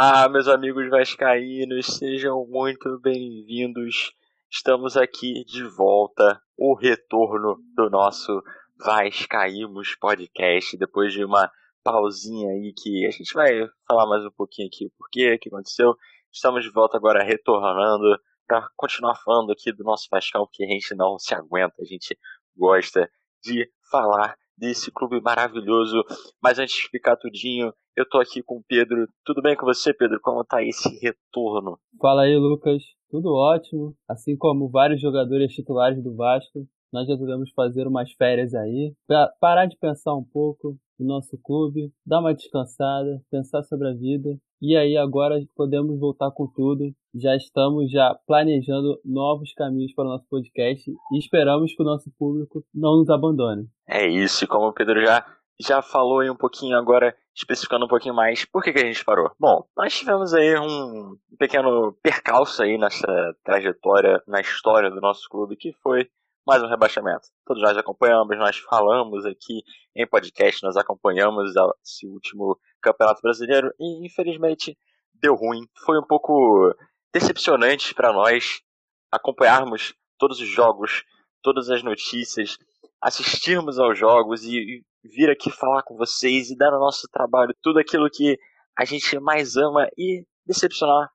Olá, 0.00 0.28
meus 0.28 0.46
amigos 0.46 0.88
vascaínos, 0.88 1.86
sejam 1.86 2.46
muito 2.46 3.00
bem-vindos. 3.00 4.12
Estamos 4.48 4.96
aqui 4.96 5.44
de 5.44 5.64
volta, 5.64 6.40
o 6.56 6.72
retorno 6.72 7.56
do 7.74 7.90
nosso 7.90 8.40
Vascaímos 8.76 9.96
podcast, 9.96 10.76
depois 10.76 11.12
de 11.12 11.24
uma 11.24 11.50
pausinha 11.82 12.48
aí 12.48 12.72
que 12.72 13.04
a 13.08 13.10
gente 13.10 13.34
vai 13.34 13.50
falar 13.88 14.06
mais 14.06 14.24
um 14.24 14.30
pouquinho 14.30 14.68
aqui 14.68 14.88
por 14.96 15.10
que 15.10 15.36
que 15.36 15.48
aconteceu. 15.48 15.96
Estamos 16.32 16.62
de 16.62 16.70
volta 16.70 16.96
agora 16.96 17.24
retornando 17.24 18.20
para 18.46 18.68
continuar 18.76 19.16
falando 19.16 19.50
aqui 19.50 19.72
do 19.72 19.82
nosso 19.82 20.06
Vascão, 20.08 20.46
porque 20.46 20.62
a 20.62 20.68
gente 20.68 20.94
não 20.94 21.18
se 21.18 21.34
aguenta, 21.34 21.74
a 21.82 21.84
gente 21.84 22.16
gosta 22.56 23.10
de 23.42 23.68
falar 23.90 24.36
desse 24.56 24.92
clube 24.92 25.20
maravilhoso. 25.20 26.04
Mas 26.40 26.60
antes 26.60 26.76
de 26.76 26.82
explicar 26.82 27.16
tudinho, 27.16 27.74
eu 27.98 28.08
tô 28.08 28.18
aqui 28.18 28.40
com 28.42 28.58
o 28.58 28.62
Pedro. 28.62 29.08
Tudo 29.24 29.42
bem 29.42 29.56
com 29.56 29.66
você, 29.66 29.92
Pedro? 29.92 30.20
Como 30.20 30.44
tá 30.44 30.62
esse 30.62 30.88
retorno? 31.00 31.78
Fala 32.00 32.22
aí, 32.22 32.36
Lucas. 32.36 32.80
Tudo 33.10 33.34
ótimo. 33.34 33.92
Assim 34.08 34.36
como 34.36 34.70
vários 34.70 35.00
jogadores 35.00 35.52
titulares 35.52 36.00
do 36.00 36.14
Vasco, 36.14 36.60
nós 36.92 37.08
resolvemos 37.08 37.50
fazer 37.56 37.88
umas 37.88 38.12
férias 38.12 38.54
aí, 38.54 38.94
pra 39.06 39.28
parar 39.40 39.66
de 39.66 39.76
pensar 39.76 40.14
um 40.14 40.22
pouco 40.22 40.76
no 40.98 41.06
nosso 41.06 41.36
clube, 41.42 41.92
dar 42.06 42.20
uma 42.20 42.34
descansada, 42.34 43.20
pensar 43.30 43.64
sobre 43.64 43.88
a 43.88 43.94
vida. 43.94 44.38
E 44.60 44.76
aí 44.76 44.96
agora 44.96 45.40
podemos 45.56 45.98
voltar 45.98 46.30
com 46.30 46.46
tudo. 46.46 46.92
Já 47.14 47.34
estamos 47.34 47.90
já 47.90 48.16
planejando 48.26 49.00
novos 49.04 49.52
caminhos 49.54 49.92
para 49.92 50.04
o 50.04 50.08
nosso 50.08 50.26
podcast 50.28 50.88
e 50.88 51.18
esperamos 51.18 51.74
que 51.74 51.82
o 51.82 51.86
nosso 51.86 52.10
público 52.16 52.64
não 52.72 52.98
nos 52.98 53.10
abandone. 53.10 53.66
É 53.88 54.06
isso, 54.06 54.46
como 54.46 54.68
o 54.68 54.72
Pedro 54.72 55.00
já 55.00 55.24
já 55.60 55.82
falou 55.82 56.20
aí 56.20 56.30
um 56.30 56.36
pouquinho 56.36 56.76
agora, 56.76 57.16
especificando 57.34 57.84
um 57.84 57.88
pouquinho 57.88 58.14
mais, 58.14 58.44
por 58.44 58.62
que, 58.62 58.72
que 58.72 58.78
a 58.78 58.86
gente 58.86 59.04
parou? 59.04 59.30
Bom, 59.38 59.66
nós 59.76 59.96
tivemos 59.96 60.32
aí 60.32 60.58
um 60.58 61.16
pequeno 61.38 61.92
percalço 62.02 62.62
aí 62.62 62.78
nessa 62.78 63.34
trajetória, 63.44 64.22
na 64.26 64.40
história 64.40 64.90
do 64.90 65.00
nosso 65.00 65.28
clube, 65.28 65.56
que 65.56 65.72
foi 65.82 66.08
mais 66.46 66.62
um 66.62 66.68
rebaixamento. 66.68 67.28
Todos 67.44 67.62
nós 67.62 67.76
acompanhamos, 67.76 68.38
nós 68.38 68.56
falamos 68.58 69.26
aqui 69.26 69.62
em 69.94 70.06
podcast, 70.06 70.62
nós 70.62 70.76
acompanhamos 70.76 71.52
esse 71.84 72.06
último 72.06 72.58
Campeonato 72.80 73.20
Brasileiro 73.20 73.70
e 73.78 74.06
infelizmente 74.06 74.78
deu 75.12 75.34
ruim. 75.34 75.66
Foi 75.84 75.98
um 75.98 76.06
pouco 76.06 76.74
decepcionante 77.12 77.94
para 77.94 78.12
nós 78.12 78.62
acompanharmos 79.10 79.94
todos 80.18 80.40
os 80.40 80.48
jogos, 80.48 81.04
todas 81.42 81.68
as 81.68 81.82
notícias, 81.82 82.56
assistirmos 83.00 83.78
aos 83.78 83.98
jogos 83.98 84.44
e 84.44 84.84
vir 85.04 85.30
aqui 85.30 85.50
falar 85.50 85.82
com 85.82 85.96
vocês 85.96 86.50
e 86.50 86.56
dar 86.56 86.70
no 86.70 86.78
nosso 86.78 87.08
trabalho 87.12 87.54
tudo 87.62 87.78
aquilo 87.78 88.08
que 88.10 88.38
a 88.76 88.84
gente 88.84 89.18
mais 89.18 89.56
ama 89.56 89.88
e 89.96 90.24
decepcionar 90.46 91.10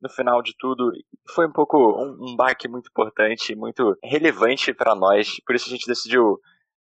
no 0.00 0.08
final 0.08 0.42
de 0.42 0.54
tudo. 0.58 0.90
Foi 1.34 1.46
um 1.46 1.52
pouco 1.52 1.76
um, 1.76 2.30
um 2.30 2.36
baque 2.36 2.68
muito 2.68 2.88
importante, 2.88 3.54
muito 3.54 3.96
relevante 4.02 4.72
para 4.72 4.94
nós, 4.94 5.36
por 5.44 5.54
isso 5.54 5.66
a 5.66 5.70
gente 5.70 5.86
decidiu 5.86 6.38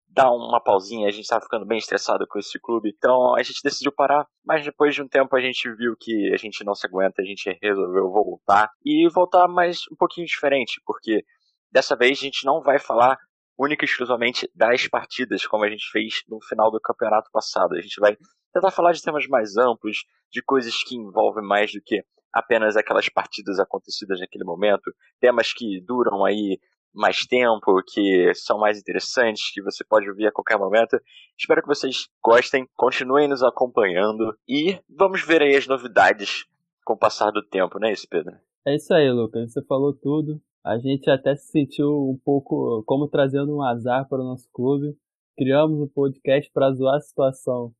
dar 0.09 0.31
uma 0.31 0.61
pausinha, 0.61 1.07
a 1.07 1.11
gente 1.11 1.23
estava 1.23 1.43
ficando 1.43 1.65
bem 1.65 1.77
estressado 1.77 2.25
com 2.27 2.39
esse 2.39 2.59
clube, 2.59 2.91
então 2.95 3.35
a 3.35 3.43
gente 3.43 3.61
decidiu 3.63 3.91
parar, 3.91 4.25
mas 4.43 4.63
depois 4.63 4.95
de 4.95 5.01
um 5.01 5.07
tempo 5.07 5.35
a 5.35 5.41
gente 5.41 5.69
viu 5.75 5.95
que 5.99 6.33
a 6.33 6.37
gente 6.37 6.63
não 6.63 6.73
se 6.73 6.87
aguenta, 6.87 7.21
a 7.21 7.25
gente 7.25 7.55
resolveu 7.61 8.09
voltar 8.09 8.71
e 8.83 9.07
voltar 9.13 9.47
mais 9.47 9.81
um 9.91 9.95
pouquinho 9.95 10.25
diferente, 10.25 10.81
porque 10.85 11.23
dessa 11.71 11.95
vez 11.95 12.17
a 12.17 12.21
gente 12.21 12.45
não 12.45 12.61
vai 12.61 12.79
falar 12.79 13.17
única 13.57 13.83
e 13.83 13.87
exclusivamente 13.87 14.49
das 14.53 14.87
partidas, 14.87 15.45
como 15.45 15.63
a 15.63 15.69
gente 15.69 15.89
fez 15.91 16.23
no 16.27 16.39
final 16.41 16.71
do 16.71 16.79
campeonato 16.79 17.29
passado. 17.31 17.75
A 17.75 17.81
gente 17.81 17.99
vai 17.99 18.15
tentar 18.53 18.71
falar 18.71 18.91
de 18.91 19.01
temas 19.01 19.27
mais 19.27 19.57
amplos, 19.57 20.05
de 20.31 20.41
coisas 20.41 20.83
que 20.83 20.95
envolvem 20.95 21.43
mais 21.45 21.71
do 21.71 21.81
que 21.83 22.03
apenas 22.31 22.75
aquelas 22.77 23.09
partidas 23.09 23.59
acontecidas 23.59 24.19
naquele 24.19 24.43
momento, 24.43 24.93
temas 25.19 25.53
que 25.53 25.81
duram 25.81 26.23
aí 26.23 26.59
mais 26.93 27.25
tempo, 27.25 27.81
que 27.87 28.33
são 28.33 28.59
mais 28.59 28.79
interessantes, 28.79 29.51
que 29.51 29.61
você 29.61 29.83
pode 29.83 30.09
ouvir 30.09 30.27
a 30.27 30.31
qualquer 30.31 30.57
momento. 30.57 30.99
Espero 31.37 31.61
que 31.61 31.67
vocês 31.67 32.07
gostem, 32.23 32.67
continuem 32.75 33.27
nos 33.27 33.43
acompanhando 33.43 34.35
e 34.47 34.79
vamos 34.89 35.21
ver 35.21 35.41
aí 35.41 35.55
as 35.55 35.67
novidades 35.67 36.45
com 36.83 36.93
o 36.93 36.97
passar 36.97 37.31
do 37.31 37.43
tempo, 37.43 37.79
não 37.79 37.87
é 37.87 37.91
isso, 37.91 38.07
Pedro? 38.09 38.33
É 38.65 38.75
isso 38.75 38.93
aí, 38.93 39.11
Lucas. 39.11 39.51
Você 39.51 39.63
falou 39.65 39.93
tudo. 39.93 40.41
A 40.65 40.77
gente 40.77 41.09
até 41.09 41.35
se 41.35 41.47
sentiu 41.51 42.09
um 42.09 42.17
pouco 42.23 42.83
como 42.85 43.07
trazendo 43.07 43.55
um 43.55 43.61
azar 43.61 44.07
para 44.07 44.21
o 44.21 44.25
nosso 44.25 44.47
clube. 44.53 44.95
Criamos 45.37 45.79
um 45.79 45.87
podcast 45.87 46.51
para 46.51 46.71
zoar 46.73 46.95
a 46.95 47.01
situação 47.01 47.73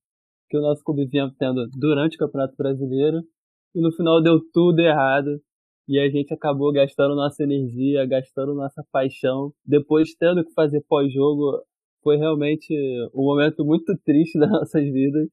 que 0.49 0.57
o 0.57 0.61
nosso 0.61 0.83
clube 0.83 1.05
vinha 1.05 1.29
tendo 1.37 1.67
durante 1.77 2.15
o 2.15 2.19
Campeonato 2.19 2.55
Brasileiro 2.55 3.21
e 3.75 3.81
no 3.81 3.91
final 3.91 4.21
deu 4.21 4.39
tudo 4.53 4.79
errado 4.79 5.41
e 5.87 5.99
a 5.99 6.09
gente 6.09 6.33
acabou 6.33 6.71
gastando 6.71 7.15
nossa 7.15 7.43
energia, 7.43 8.05
gastando 8.05 8.53
nossa 8.53 8.83
paixão. 8.91 9.53
Depois 9.65 10.13
tendo 10.15 10.43
que 10.43 10.53
fazer 10.53 10.83
pós-jogo, 10.87 11.61
foi 12.03 12.17
realmente 12.17 12.73
um 13.13 13.23
momento 13.23 13.63
muito 13.63 13.97
triste 14.03 14.37
das 14.39 14.49
nossas 14.49 14.83
vidas. 14.83 15.27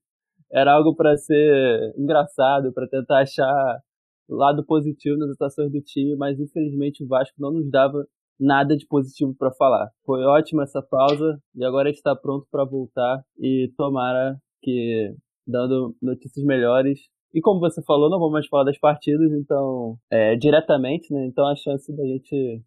Era 0.53 0.73
algo 0.73 0.95
para 0.95 1.17
ser 1.17 1.93
engraçado, 1.97 2.73
para 2.73 2.87
tentar 2.87 3.23
achar 3.23 3.81
lado 4.29 4.65
positivo 4.65 5.17
nas 5.17 5.31
atuações 5.31 5.71
do 5.71 5.81
time, 5.81 6.17
mas 6.17 6.39
infelizmente 6.39 7.05
o 7.05 7.09
Vasco 7.09 7.35
não 7.39 7.53
nos 7.53 7.71
dava 7.71 8.07
nada 8.39 8.77
de 8.77 8.87
positivo 8.87 9.35
para 9.39 9.53
falar. 9.53 9.91
Foi 10.05 10.23
ótima 10.25 10.65
essa 10.65 10.83
pausa 10.83 11.39
e 11.55 11.65
agora 11.65 11.91
está 11.91 12.17
pronto 12.17 12.47
para 12.51 12.65
voltar 12.65 13.23
e 13.39 13.73
tomara 13.77 14.37
que 14.63 15.15
dando 15.47 15.95
notícias 16.03 16.45
melhores 16.45 16.99
e 17.35 17.41
como 17.41 17.59
você 17.59 17.83
falou, 17.83 18.09
não 18.09 18.19
vamos 18.19 18.33
mais 18.33 18.47
falar 18.47 18.63
das 18.63 18.79
partidas, 18.79 19.33
então, 19.33 19.99
é, 20.09 20.37
diretamente, 20.37 21.13
né? 21.13 21.27
Então 21.27 21.45
a 21.49 21.57
chance 21.57 21.95
da 21.95 22.05
gente 22.05 22.63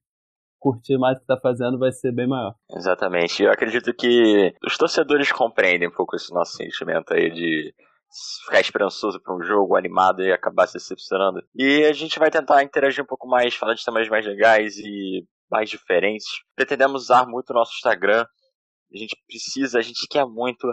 curtir 0.59 0.97
mais 0.97 1.16
o 1.16 1.19
que 1.19 1.24
está 1.24 1.39
fazendo 1.39 1.79
vai 1.79 1.91
ser 1.94 2.12
bem 2.12 2.28
maior. 2.28 2.53
Exatamente. 2.75 3.44
Eu 3.44 3.51
acredito 3.51 3.94
que 3.94 4.53
os 4.66 4.78
torcedores 4.78 5.31
compreendem 5.31 5.88
um 5.88 5.91
pouco 5.91 6.18
esse 6.18 6.34
nosso 6.34 6.57
sentimento 6.57 7.13
aí 7.13 7.31
de 7.31 7.74
ficar 8.45 8.62
esperançoso 8.62 9.19
para 9.22 9.35
um 9.35 9.41
jogo 9.41 9.75
animado 9.75 10.22
e 10.22 10.31
acabar 10.31 10.68
se 10.68 10.73
decepcionando. 10.73 11.41
E 11.56 11.84
a 11.85 11.94
gente 11.94 12.18
vai 12.19 12.31
tentar 12.31 12.63
interagir 12.63 13.03
um 13.03 13.07
pouco 13.07 13.28
mais, 13.28 13.56
falar 13.56 13.73
de 13.73 13.84
temas 13.84 14.07
mais 14.09 14.25
legais 14.25 14.78
e 14.78 15.25
mais 15.50 15.69
diferentes. 15.69 16.28
Pretendemos 16.56 17.03
usar 17.03 17.28
muito 17.28 17.50
o 17.51 17.53
nosso 17.53 17.73
Instagram. 17.75 18.25
A 18.94 18.97
gente 18.97 19.16
precisa, 19.28 19.79
a 19.79 19.81
gente 19.81 20.07
quer 20.07 20.25
muito 20.25 20.68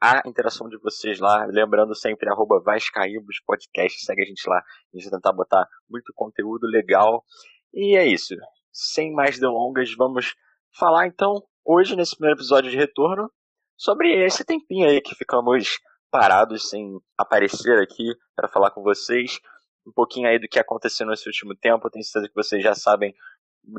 a 0.00 0.22
interação 0.26 0.68
de 0.68 0.78
vocês 0.78 1.18
lá. 1.18 1.46
Lembrando 1.46 1.94
sempre, 1.94 2.28
arroba 2.28 2.60
Vascaíbos 2.60 3.40
Podcast, 3.46 4.04
segue 4.04 4.22
a 4.22 4.26
gente 4.26 4.48
lá. 4.48 4.58
A 4.58 4.96
gente 4.96 5.10
vai 5.10 5.18
tentar 5.18 5.32
botar 5.32 5.66
muito 5.88 6.12
conteúdo 6.14 6.66
legal. 6.66 7.24
E 7.72 7.96
é 7.96 8.06
isso. 8.06 8.34
Sem 8.72 9.12
mais 9.12 9.38
delongas, 9.38 9.94
vamos 9.96 10.34
falar 10.78 11.06
então, 11.06 11.42
hoje, 11.64 11.96
nesse 11.96 12.16
primeiro 12.16 12.38
episódio 12.38 12.70
de 12.70 12.76
retorno, 12.76 13.30
sobre 13.76 14.24
esse 14.24 14.44
tempinho 14.44 14.88
aí 14.88 15.00
que 15.00 15.14
ficamos 15.14 15.78
parados 16.14 16.70
sem 16.70 16.96
aparecer 17.18 17.82
aqui 17.82 18.14
para 18.36 18.46
falar 18.46 18.70
com 18.70 18.84
vocês. 18.84 19.40
Um 19.84 19.90
pouquinho 19.90 20.28
aí 20.28 20.38
do 20.38 20.46
que 20.46 20.60
aconteceu 20.60 21.04
nesse 21.08 21.28
último 21.28 21.56
tempo. 21.56 21.90
Tenho 21.90 22.04
certeza 22.04 22.28
que 22.28 22.34
vocês 22.36 22.62
já 22.62 22.72
sabem 22.72 23.12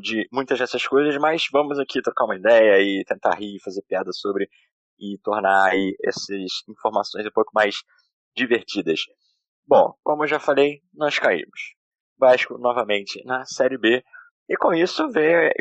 de 0.02 0.28
muitas 0.34 0.60
dessas 0.60 0.86
coisas, 0.86 1.16
mas 1.18 1.46
vamos 1.50 1.80
aqui 1.80 2.02
trocar 2.02 2.26
uma 2.26 2.36
ideia 2.36 2.82
e 2.82 3.06
tentar 3.06 3.36
rir, 3.36 3.62
fazer 3.64 3.82
piada 3.84 4.12
sobre 4.12 4.50
e 5.00 5.18
tornar 5.24 5.70
aí 5.72 5.96
essas 6.04 6.52
informações 6.68 7.26
um 7.26 7.32
pouco 7.32 7.52
mais 7.56 7.76
divertidas. 8.36 9.00
Bom, 9.66 9.94
como 10.04 10.26
eu 10.26 10.28
já 10.28 10.38
falei, 10.38 10.82
nós 10.94 11.18
caímos. 11.18 11.74
Vasco 12.20 12.58
novamente 12.58 13.24
na 13.24 13.46
Série 13.46 13.78
B. 13.78 14.04
E 14.50 14.58
com 14.58 14.74
isso 14.74 15.08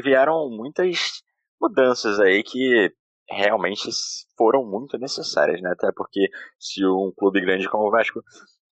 vieram 0.03 0.51
muitas 0.51 1.23
mudanças 1.61 2.19
aí 2.19 2.43
que 2.43 2.93
realmente 3.29 3.89
foram 4.37 4.65
muito 4.65 4.99
necessárias, 4.99 5.61
né? 5.61 5.71
Até 5.73 5.91
porque 5.93 6.29
se 6.59 6.85
um 6.85 7.13
clube 7.17 7.41
grande 7.41 7.69
como 7.69 7.89
o 7.89 7.91
Vasco 7.91 8.23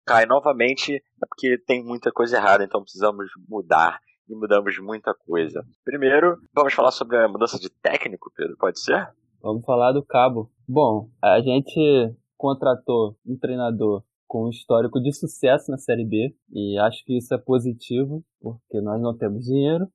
cai 0.04 0.26
novamente 0.26 0.96
é 0.96 1.26
porque 1.28 1.58
tem 1.66 1.84
muita 1.84 2.10
coisa 2.12 2.36
errada, 2.36 2.64
então 2.64 2.82
precisamos 2.82 3.26
mudar 3.48 3.98
e 4.28 4.34
mudamos 4.34 4.78
muita 4.78 5.14
coisa. 5.14 5.64
Primeiro, 5.84 6.36
vamos 6.54 6.74
falar 6.74 6.90
sobre 6.90 7.16
a 7.16 7.28
mudança 7.28 7.58
de 7.58 7.70
técnico, 7.70 8.32
Pedro, 8.34 8.56
pode 8.58 8.80
ser? 8.80 9.08
Vamos 9.40 9.64
falar 9.64 9.92
do 9.92 10.04
Cabo. 10.04 10.50
Bom, 10.68 11.08
a 11.22 11.40
gente 11.40 12.14
contratou 12.36 13.16
um 13.26 13.36
treinador 13.36 14.02
com 14.26 14.46
um 14.46 14.50
histórico 14.50 15.00
de 15.00 15.12
sucesso 15.12 15.70
na 15.70 15.78
Série 15.78 16.04
B 16.04 16.34
e 16.52 16.78
acho 16.78 17.04
que 17.04 17.18
isso 17.18 17.34
é 17.34 17.38
positivo, 17.38 18.24
porque 18.40 18.80
nós 18.80 19.00
não 19.00 19.16
temos 19.16 19.44
dinheiro 19.44 19.86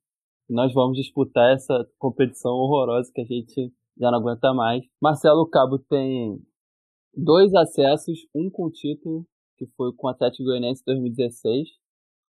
nós 0.49 0.73
vamos 0.73 0.97
disputar 0.97 1.53
essa 1.53 1.85
competição 1.97 2.53
horrorosa 2.53 3.11
que 3.13 3.21
a 3.21 3.25
gente 3.25 3.73
já 3.99 4.11
não 4.11 4.19
aguenta 4.19 4.53
mais. 4.53 4.83
Marcelo 5.01 5.47
Cabo 5.49 5.79
tem 5.79 6.39
dois 7.13 7.53
acessos, 7.53 8.19
um 8.35 8.49
com 8.49 8.69
título, 8.69 9.25
que 9.57 9.65
foi 9.75 9.91
com 9.95 10.07
o 10.07 10.09
Atlético 10.09 10.43
Goianiense 10.43 10.81
em 10.81 10.93
2016, 10.93 11.69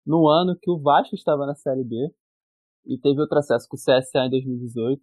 no 0.05 0.27
ano 0.27 0.57
que 0.61 0.69
o 0.69 0.79
Vasco 0.79 1.15
estava 1.15 1.45
na 1.45 1.55
Série 1.55 1.83
B, 1.83 1.95
e 2.85 2.97
teve 2.97 3.21
outro 3.21 3.37
acesso 3.37 3.67
com 3.69 3.77
o 3.77 3.79
CSA 3.79 4.25
em 4.25 4.29
2018, 4.29 5.01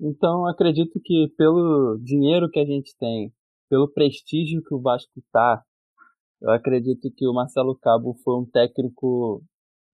então, 0.00 0.46
acredito 0.46 1.00
que 1.02 1.28
pelo 1.36 1.98
dinheiro 2.02 2.50
que 2.50 2.58
a 2.58 2.64
gente 2.64 2.96
tem, 2.98 3.32
pelo 3.70 3.88
prestígio 3.88 4.62
que 4.62 4.74
o 4.74 4.80
Vasco 4.80 5.12
está 5.18 5.62
Eu 6.40 6.50
acredito 6.50 7.10
que 7.16 7.26
o 7.26 7.32
Marcelo 7.32 7.76
Cabo 7.78 8.14
foi 8.24 8.36
um 8.36 8.44
técnico 8.44 9.42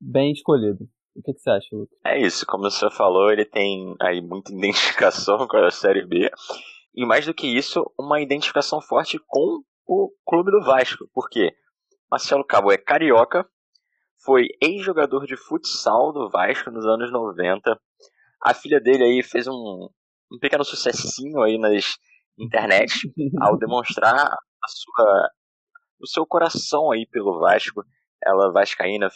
bem 0.00 0.32
escolhido. 0.32 0.88
O 1.14 1.22
que, 1.22 1.32
que 1.32 1.40
você 1.40 1.50
acha, 1.50 1.68
Lucas? 1.72 1.98
É 2.04 2.18
isso, 2.18 2.46
como 2.46 2.70
você 2.70 2.90
falou, 2.90 3.30
ele 3.30 3.44
tem 3.44 3.94
aí 4.00 4.20
muita 4.20 4.52
identificação 4.54 5.46
com 5.46 5.56
a 5.56 5.70
Série 5.70 6.06
B. 6.06 6.30
E 6.94 7.06
mais 7.06 7.26
do 7.26 7.34
que 7.34 7.46
isso, 7.46 7.90
uma 7.98 8.20
identificação 8.20 8.80
forte 8.80 9.18
com 9.26 9.62
o 9.86 10.12
clube 10.26 10.50
do 10.50 10.62
Vasco. 10.64 11.08
Por 11.12 11.28
quê? 11.28 11.52
Marcelo 12.10 12.44
Cabo 12.44 12.72
é 12.72 12.76
carioca, 12.76 13.48
foi 14.24 14.48
ex-jogador 14.60 15.26
de 15.26 15.36
futsal 15.36 16.12
do 16.12 16.28
Vasco 16.28 16.70
nos 16.70 16.84
anos 16.86 17.12
90. 17.12 17.78
A 18.42 18.54
filha 18.54 18.80
dele 18.80 19.04
aí 19.04 19.22
fez 19.22 19.46
um, 19.46 19.88
um 20.32 20.38
pequeno 20.40 20.64
sucessinho 20.64 21.42
aí 21.42 21.58
nas 21.58 21.96
internet 22.38 23.12
ao 23.40 23.58
demonstrar 23.58 24.14
a 24.14 24.68
sua, 24.68 25.30
o 26.00 26.06
seu 26.06 26.26
coração 26.26 26.90
aí 26.90 27.06
pelo 27.06 27.38
Vasco. 27.38 27.84
Ela 28.22 28.52
vascaína, 28.52 29.08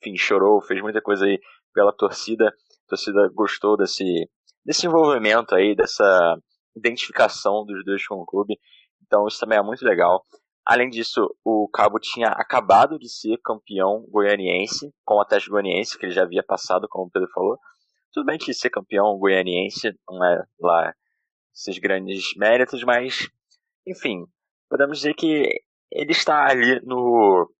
enfim, 0.00 0.16
chorou, 0.16 0.60
fez 0.62 0.80
muita 0.80 1.00
coisa 1.00 1.26
aí 1.26 1.38
pela 1.72 1.92
torcida. 1.92 2.48
A 2.48 2.88
torcida 2.88 3.28
gostou 3.34 3.76
desse, 3.76 4.28
desse 4.64 4.86
envolvimento 4.86 5.54
aí, 5.54 5.74
dessa 5.74 6.36
identificação 6.76 7.64
dos 7.64 7.84
dois 7.84 8.06
com 8.06 8.16
o 8.16 8.26
clube. 8.26 8.58
Então 9.06 9.26
isso 9.26 9.38
também 9.38 9.58
é 9.58 9.62
muito 9.62 9.84
legal. 9.84 10.24
Além 10.64 10.88
disso, 10.88 11.28
o 11.44 11.68
Cabo 11.72 11.98
tinha 11.98 12.28
acabado 12.28 12.98
de 12.98 13.08
ser 13.08 13.38
campeão 13.42 14.04
goianiense 14.08 14.92
com 15.04 15.16
o 15.16 15.20
Atlético 15.20 15.52
Goianiense, 15.52 15.98
que 15.98 16.06
ele 16.06 16.12
já 16.12 16.22
havia 16.22 16.42
passado, 16.42 16.86
como 16.88 17.06
o 17.06 17.10
Pedro 17.10 17.28
falou. 17.32 17.58
Tudo 18.12 18.26
bem 18.26 18.38
que 18.38 18.52
ser 18.52 18.70
campeão 18.70 19.18
goianiense 19.18 19.92
não 20.08 20.24
é 20.24 20.44
lá 20.60 20.94
esses 21.54 21.78
grandes 21.78 22.34
méritos, 22.36 22.82
mas, 22.84 23.28
enfim, 23.86 24.24
podemos 24.68 24.98
dizer 24.98 25.14
que 25.14 25.48
ele 25.90 26.12
está 26.12 26.46
ali 26.48 26.80
no, 26.84 27.50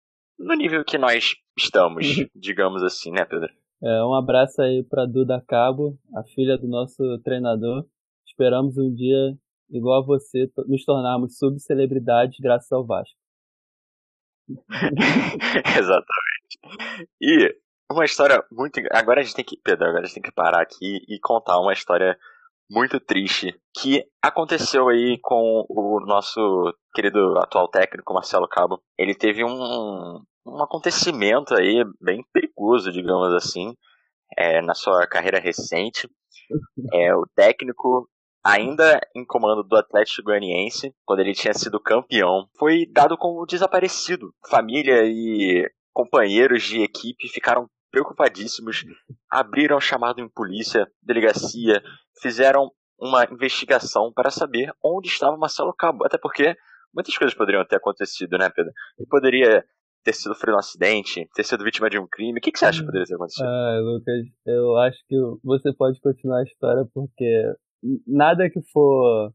no 0.40 0.54
nível 0.54 0.82
que 0.84 0.96
nós 0.96 1.34
estamos, 1.56 2.06
digamos 2.34 2.82
assim, 2.82 3.12
né, 3.12 3.24
Pedro? 3.24 3.52
É, 3.82 4.04
um 4.04 4.14
abraço 4.14 4.60
aí 4.60 4.82
para 4.82 5.06
Duda 5.06 5.42
Cabo, 5.46 5.98
a 6.16 6.22
filha 6.34 6.56
do 6.56 6.66
nosso 6.66 7.18
treinador. 7.22 7.86
Esperamos 8.26 8.76
um 8.78 8.92
dia, 8.92 9.36
igual 9.70 10.02
a 10.02 10.06
você, 10.06 10.50
nos 10.66 10.84
tornarmos 10.84 11.36
subcelebridades 11.36 12.38
graças 12.40 12.70
ao 12.72 12.86
Vasco. 12.86 13.14
Exatamente. 15.78 16.58
E 17.20 17.54
uma 17.90 18.04
história 18.04 18.42
muito. 18.50 18.80
Agora 18.92 19.20
a 19.20 19.22
gente 19.22 19.36
tem 19.36 19.44
que. 19.44 19.56
Pedro, 19.62 19.86
agora 19.86 20.02
a 20.02 20.06
gente 20.06 20.14
tem 20.14 20.22
que 20.22 20.32
parar 20.32 20.62
aqui 20.62 20.98
e 21.08 21.18
contar 21.20 21.60
uma 21.60 21.72
história 21.72 22.18
muito 22.70 23.00
triste 23.00 23.58
que 23.76 24.04
aconteceu 24.22 24.88
aí 24.88 25.18
com 25.20 25.64
o 25.68 26.00
nosso 26.06 26.72
querido 26.94 27.36
atual 27.38 27.68
técnico 27.68 28.14
Marcelo 28.14 28.48
Cabo. 28.48 28.80
Ele 28.98 29.14
teve 29.14 29.44
um, 29.44 30.22
um 30.46 30.62
acontecimento 30.62 31.54
aí 31.54 31.84
bem 32.00 32.24
perigoso, 32.32 32.92
digamos 32.92 33.32
assim, 33.34 33.74
é, 34.36 34.60
na 34.62 34.74
sua 34.74 35.06
carreira 35.06 35.38
recente. 35.38 36.08
É, 36.92 37.14
o 37.14 37.24
técnico, 37.36 38.08
ainda 38.44 39.00
em 39.14 39.24
comando 39.24 39.62
do 39.62 39.76
Atlético 39.76 40.24
Goianiense, 40.24 40.92
quando 41.04 41.20
ele 41.20 41.32
tinha 41.32 41.54
sido 41.54 41.78
campeão, 41.78 42.48
foi 42.58 42.86
dado 42.90 43.16
como 43.16 43.46
desaparecido. 43.46 44.34
Família 44.48 45.04
e 45.04 45.70
companheiros 45.92 46.64
de 46.64 46.82
equipe 46.82 47.28
ficaram 47.28 47.68
preocupadíssimos, 47.92 48.84
abriram 49.30 49.80
chamado 49.80 50.20
em 50.20 50.28
polícia, 50.28 50.90
delegacia, 51.00 51.80
fizeram 52.20 52.72
uma 52.98 53.24
investigação 53.30 54.12
para 54.12 54.30
saber 54.30 54.72
onde 54.82 55.08
estava 55.08 55.36
Marcelo 55.36 55.72
Cabo. 55.72 56.04
Até 56.04 56.18
porque 56.18 56.56
muitas 56.92 57.16
coisas 57.16 57.36
poderiam 57.36 57.64
ter 57.64 57.76
acontecido, 57.76 58.36
né, 58.36 58.50
Pedro? 58.50 58.72
Ele 58.98 59.08
poderia 59.08 59.64
ter 60.02 60.12
sido 60.14 60.34
sofrido 60.34 60.56
um 60.56 60.58
acidente, 60.58 61.28
ter 61.34 61.44
sido 61.44 61.64
vítima 61.64 61.90
de 61.90 61.98
um 61.98 62.06
crime. 62.06 62.38
O 62.38 62.42
que, 62.42 62.52
que 62.52 62.58
você 62.58 62.66
acha 62.66 62.80
que 62.80 62.86
poderia 62.86 63.06
ter 63.06 63.14
acontecido? 63.14 63.46
Ah, 63.46 63.78
Lucas, 63.82 64.26
eu 64.46 64.76
acho 64.78 64.98
que 65.06 65.16
você 65.44 65.72
pode 65.72 66.00
continuar 66.00 66.40
a 66.40 66.44
história 66.44 66.84
porque 66.94 67.54
nada 68.06 68.50
que 68.50 68.60
for 68.72 69.32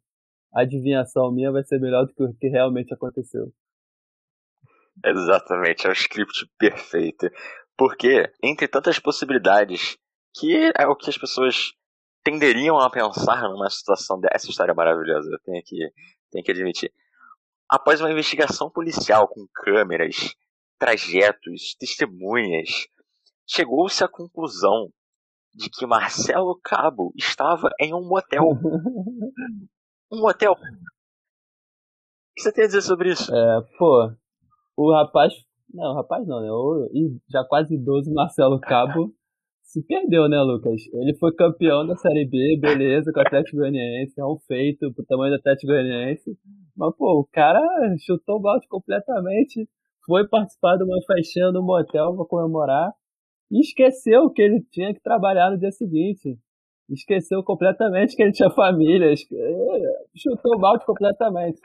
adivinhação 0.53 1.31
minha 1.31 1.51
vai 1.51 1.63
ser 1.63 1.79
melhor 1.79 2.05
do 2.05 2.13
que 2.13 2.23
o 2.23 2.33
que 2.33 2.47
realmente 2.47 2.93
aconteceu. 2.93 3.51
Exatamente, 5.03 5.85
é 5.85 5.89
o 5.89 5.93
script 5.93 6.47
perfeito. 6.57 7.29
Porque, 7.77 8.31
entre 8.41 8.67
tantas 8.67 8.97
possibilidades, 8.99 9.97
que 10.33 10.71
é 10.77 10.87
o 10.87 10.95
que 10.95 11.09
as 11.09 11.17
pessoas 11.17 11.73
tenderiam 12.23 12.79
a 12.79 12.89
pensar 12.89 13.43
numa 13.49 13.69
situação 13.69 14.19
dessa 14.19 14.49
história 14.49 14.73
maravilhosa, 14.73 15.29
eu 15.29 15.39
tenho 15.39 15.61
que, 15.63 15.91
tenho 16.31 16.45
que 16.45 16.51
admitir. 16.51 16.91
Após 17.69 17.99
uma 17.99 18.11
investigação 18.11 18.69
policial 18.69 19.27
com 19.27 19.45
câmeras, 19.53 20.33
trajetos, 20.77 21.75
testemunhas, 21.79 22.87
chegou-se 23.47 24.03
à 24.03 24.07
conclusão 24.07 24.89
de 25.53 25.69
que 25.69 25.85
Marcelo 25.85 26.59
Cabo 26.63 27.13
estava 27.15 27.69
em 27.79 27.93
um 27.93 28.07
motel. 28.07 28.43
um 30.11 30.19
motel. 30.19 30.53
O 30.53 30.55
que 32.35 32.41
você 32.41 32.51
tem 32.51 32.65
a 32.65 32.67
dizer 32.67 32.81
sobre 32.81 33.11
isso? 33.11 33.33
É, 33.33 33.61
pô, 33.77 34.11
o 34.75 34.93
rapaz. 34.93 35.33
Não, 35.73 35.91
o 35.91 35.95
rapaz 35.95 36.27
não, 36.27 36.41
né? 36.41 36.51
O 36.51 36.89
já 37.29 37.43
quase 37.45 37.75
idoso 37.75 38.13
Marcelo 38.13 38.59
Cabo 38.59 39.13
se 39.63 39.81
perdeu, 39.83 40.29
né, 40.29 40.41
Lucas? 40.41 40.81
Ele 40.93 41.15
foi 41.17 41.33
campeão 41.33 41.85
da 41.85 41.95
Série 41.95 42.25
B, 42.25 42.57
beleza, 42.59 43.11
com 43.11 43.19
o 43.19 43.23
Atlético 43.23 43.57
Goianiense, 43.57 44.19
é 44.19 44.25
um 44.25 44.37
feito 44.47 44.93
pro 44.93 45.05
tamanho 45.05 45.33
do 45.33 45.39
Atlético 45.39 45.67
Goianiense. 45.67 46.37
Mas, 46.75 46.95
pô, 46.95 47.19
o 47.19 47.27
cara 47.31 47.61
chutou 48.05 48.37
o 48.37 48.41
balde 48.41 48.67
completamente, 48.67 49.67
foi 50.05 50.27
participar 50.27 50.77
de 50.77 50.83
uma 50.83 50.97
festinha 51.05 51.51
no 51.51 51.63
motel 51.63 52.15
pra 52.15 52.25
comemorar 52.25 52.91
e 53.51 53.59
esqueceu 53.59 54.29
que 54.29 54.41
ele 54.41 54.63
tinha 54.71 54.93
que 54.93 55.01
trabalhar 55.01 55.51
no 55.51 55.57
dia 55.57 55.71
seguinte. 55.71 56.37
Esqueceu 56.89 57.43
completamente 57.43 58.15
que 58.15 58.21
ele 58.21 58.31
tinha 58.31 58.49
família, 58.51 59.11
chutou 60.15 60.55
o 60.55 60.59
balde 60.59 60.85
completamente. 60.85 61.59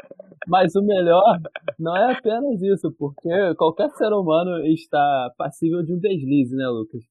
Mas 0.49 0.75
o 0.75 0.83
melhor 0.83 1.39
não 1.79 1.95
é 1.95 2.15
apenas 2.15 2.63
isso, 2.63 2.91
porque 2.99 3.29
qualquer 3.57 3.91
ser 3.91 4.13
humano 4.15 4.65
está 4.67 5.31
passível 5.37 5.83
de 5.83 5.93
um 5.93 5.99
deslize, 5.99 6.57
né, 6.57 6.67
Lucas? 6.69 7.03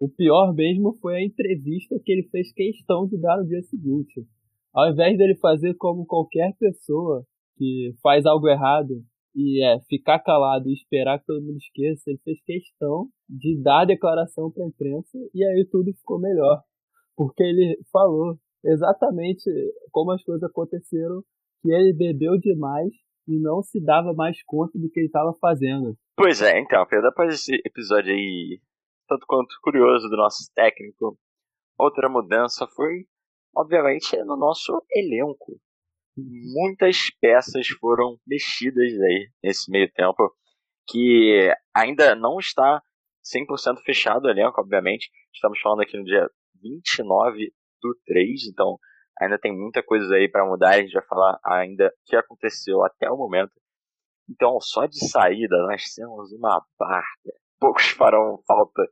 O 0.00 0.08
pior 0.08 0.54
mesmo 0.54 0.96
foi 1.00 1.16
a 1.16 1.22
entrevista 1.22 1.94
que 2.02 2.12
ele 2.12 2.28
fez 2.30 2.52
questão 2.52 3.06
de 3.06 3.20
dar 3.20 3.36
no 3.36 3.46
dia 3.46 3.62
seguinte. 3.62 4.26
Ao 4.74 4.90
invés 4.90 5.18
dele 5.18 5.36
fazer 5.36 5.74
como 5.74 6.06
qualquer 6.06 6.56
pessoa 6.58 7.22
que 7.58 7.94
faz 8.02 8.24
algo 8.24 8.48
errado 8.48 9.04
e 9.34 9.64
é 9.64 9.80
ficar 9.88 10.18
calado 10.20 10.68
e 10.68 10.74
esperar 10.74 11.18
que 11.18 11.26
todo 11.26 11.44
mundo 11.44 11.56
esqueça, 11.56 12.10
ele 12.10 12.20
fez 12.24 12.42
questão 12.44 13.08
de 13.28 13.60
dar 13.62 13.82
a 13.82 13.84
declaração 13.86 14.50
para 14.50 14.64
a 14.64 14.68
imprensa 14.68 15.18
e 15.34 15.44
aí 15.44 15.66
tudo 15.70 15.92
ficou 15.94 16.20
melhor. 16.20 16.62
Porque 17.16 17.42
ele 17.42 17.78
falou 17.90 18.36
exatamente 18.64 19.50
como 19.90 20.12
as 20.12 20.22
coisas 20.22 20.42
aconteceram, 20.42 21.22
que 21.62 21.72
ele 21.72 21.92
bebeu 21.92 22.38
demais 22.38 22.92
e 23.28 23.38
não 23.38 23.62
se 23.62 23.82
dava 23.82 24.12
mais 24.12 24.42
conta 24.44 24.78
do 24.78 24.90
que 24.90 25.00
ele 25.00 25.06
estava 25.06 25.32
fazendo. 25.40 25.96
Pois 26.16 26.42
é, 26.42 26.58
então, 26.58 26.84
Pedro, 26.86 27.08
após 27.08 27.34
esse 27.34 27.54
episódio 27.64 28.12
aí 28.12 28.60
tanto 29.12 29.26
quanto 29.26 29.54
curioso 29.62 30.08
do 30.08 30.16
nosso 30.16 30.50
técnico. 30.54 31.18
Outra 31.78 32.08
mudança 32.08 32.66
foi, 32.66 33.06
obviamente, 33.54 34.16
no 34.24 34.36
nosso 34.36 34.82
elenco. 34.90 35.60
Muitas 36.16 36.98
peças 37.20 37.68
foram 37.80 38.18
mexidas 38.26 38.92
aí 39.00 39.28
nesse 39.42 39.70
meio 39.70 39.90
tempo, 39.92 40.30
que 40.88 41.50
ainda 41.74 42.14
não 42.14 42.38
está 42.38 42.82
100% 43.24 43.82
fechado 43.84 44.26
o 44.26 44.30
elenco, 44.30 44.60
obviamente. 44.60 45.10
Estamos 45.32 45.58
falando 45.60 45.82
aqui 45.82 45.96
no 45.96 46.04
dia 46.04 46.28
29 46.60 47.52
do 47.80 47.96
3, 48.04 48.46
então 48.48 48.78
ainda 49.20 49.38
tem 49.38 49.56
muita 49.56 49.82
coisa 49.82 50.14
aí 50.14 50.28
para 50.28 50.46
mudar. 50.46 50.70
A 50.70 50.82
gente 50.82 50.92
vai 50.92 51.06
falar 51.06 51.38
ainda 51.44 51.86
o 51.86 51.90
que 52.04 52.16
aconteceu 52.16 52.84
até 52.84 53.10
o 53.10 53.16
momento. 53.16 53.52
Então, 54.28 54.60
só 54.60 54.86
de 54.86 54.98
saída, 55.08 55.56
nós 55.66 55.82
temos 55.94 56.32
uma 56.32 56.64
barca 56.78 57.42
poucos 57.62 57.90
farão 57.90 58.42
falta, 58.44 58.82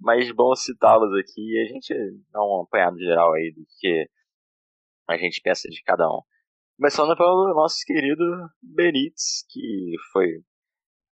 mas 0.00 0.32
bom 0.32 0.54
citá-los 0.56 1.12
aqui 1.20 1.60
a 1.60 1.66
gente 1.66 1.94
dá 2.32 2.42
um 2.42 2.62
apanhado 2.62 2.98
geral 2.98 3.34
aí 3.34 3.52
do 3.52 3.62
que 3.78 4.08
a 5.06 5.18
gente 5.18 5.42
pensa 5.42 5.68
de 5.68 5.82
cada 5.82 6.08
um. 6.08 6.22
Começando 6.78 7.16
pelo 7.16 7.54
nosso 7.54 7.78
querido 7.86 8.22
Benítez, 8.62 9.46
que 9.48 9.94
foi 10.12 10.26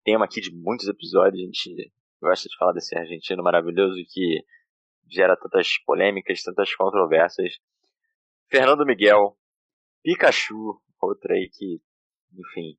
tema 0.04 0.26
aqui 0.26 0.42
de 0.42 0.54
muitos 0.54 0.90
episódios, 0.90 1.42
a 1.42 1.46
gente 1.46 1.94
gosta 2.22 2.50
de 2.50 2.58
falar 2.58 2.74
desse 2.74 2.94
argentino 2.98 3.42
maravilhoso 3.42 3.96
que 4.12 4.44
gera 5.10 5.38
tantas 5.38 5.78
polêmicas, 5.86 6.44
tantas 6.44 6.76
controvérsias. 6.76 7.54
Fernando 8.52 8.86
Miguel, 8.86 9.38
Pikachu, 10.04 10.82
outra 11.02 11.34
aí 11.34 11.50
que, 11.50 11.80
enfim, 12.38 12.78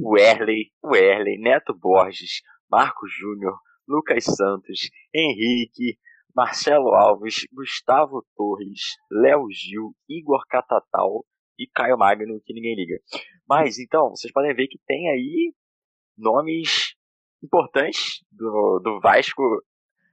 o 0.00 0.16
Erley, 0.16 0.72
o 0.82 0.96
Erley, 0.96 1.38
Neto 1.38 1.74
Borges, 1.74 2.40
Marcos 2.70 3.12
Júnior, 3.12 3.58
Lucas 3.86 4.24
Santos, 4.24 4.88
Henrique, 5.14 5.98
Marcelo 6.34 6.94
Alves, 6.94 7.46
Gustavo 7.52 8.24
Torres, 8.34 8.96
Léo 9.10 9.46
Gil, 9.50 9.94
Igor 10.08 10.42
Catatal 10.48 11.22
e 11.58 11.66
Caio 11.74 11.98
Magno, 11.98 12.40
que 12.44 12.54
ninguém 12.54 12.74
liga. 12.74 12.98
Mas 13.48 13.78
então, 13.78 14.10
vocês 14.10 14.32
podem 14.32 14.54
ver 14.54 14.66
que 14.66 14.78
tem 14.86 15.10
aí 15.10 15.52
nomes 16.16 16.94
importantes 17.42 18.24
do, 18.30 18.80
do 18.82 19.00
Vasco, 19.00 19.42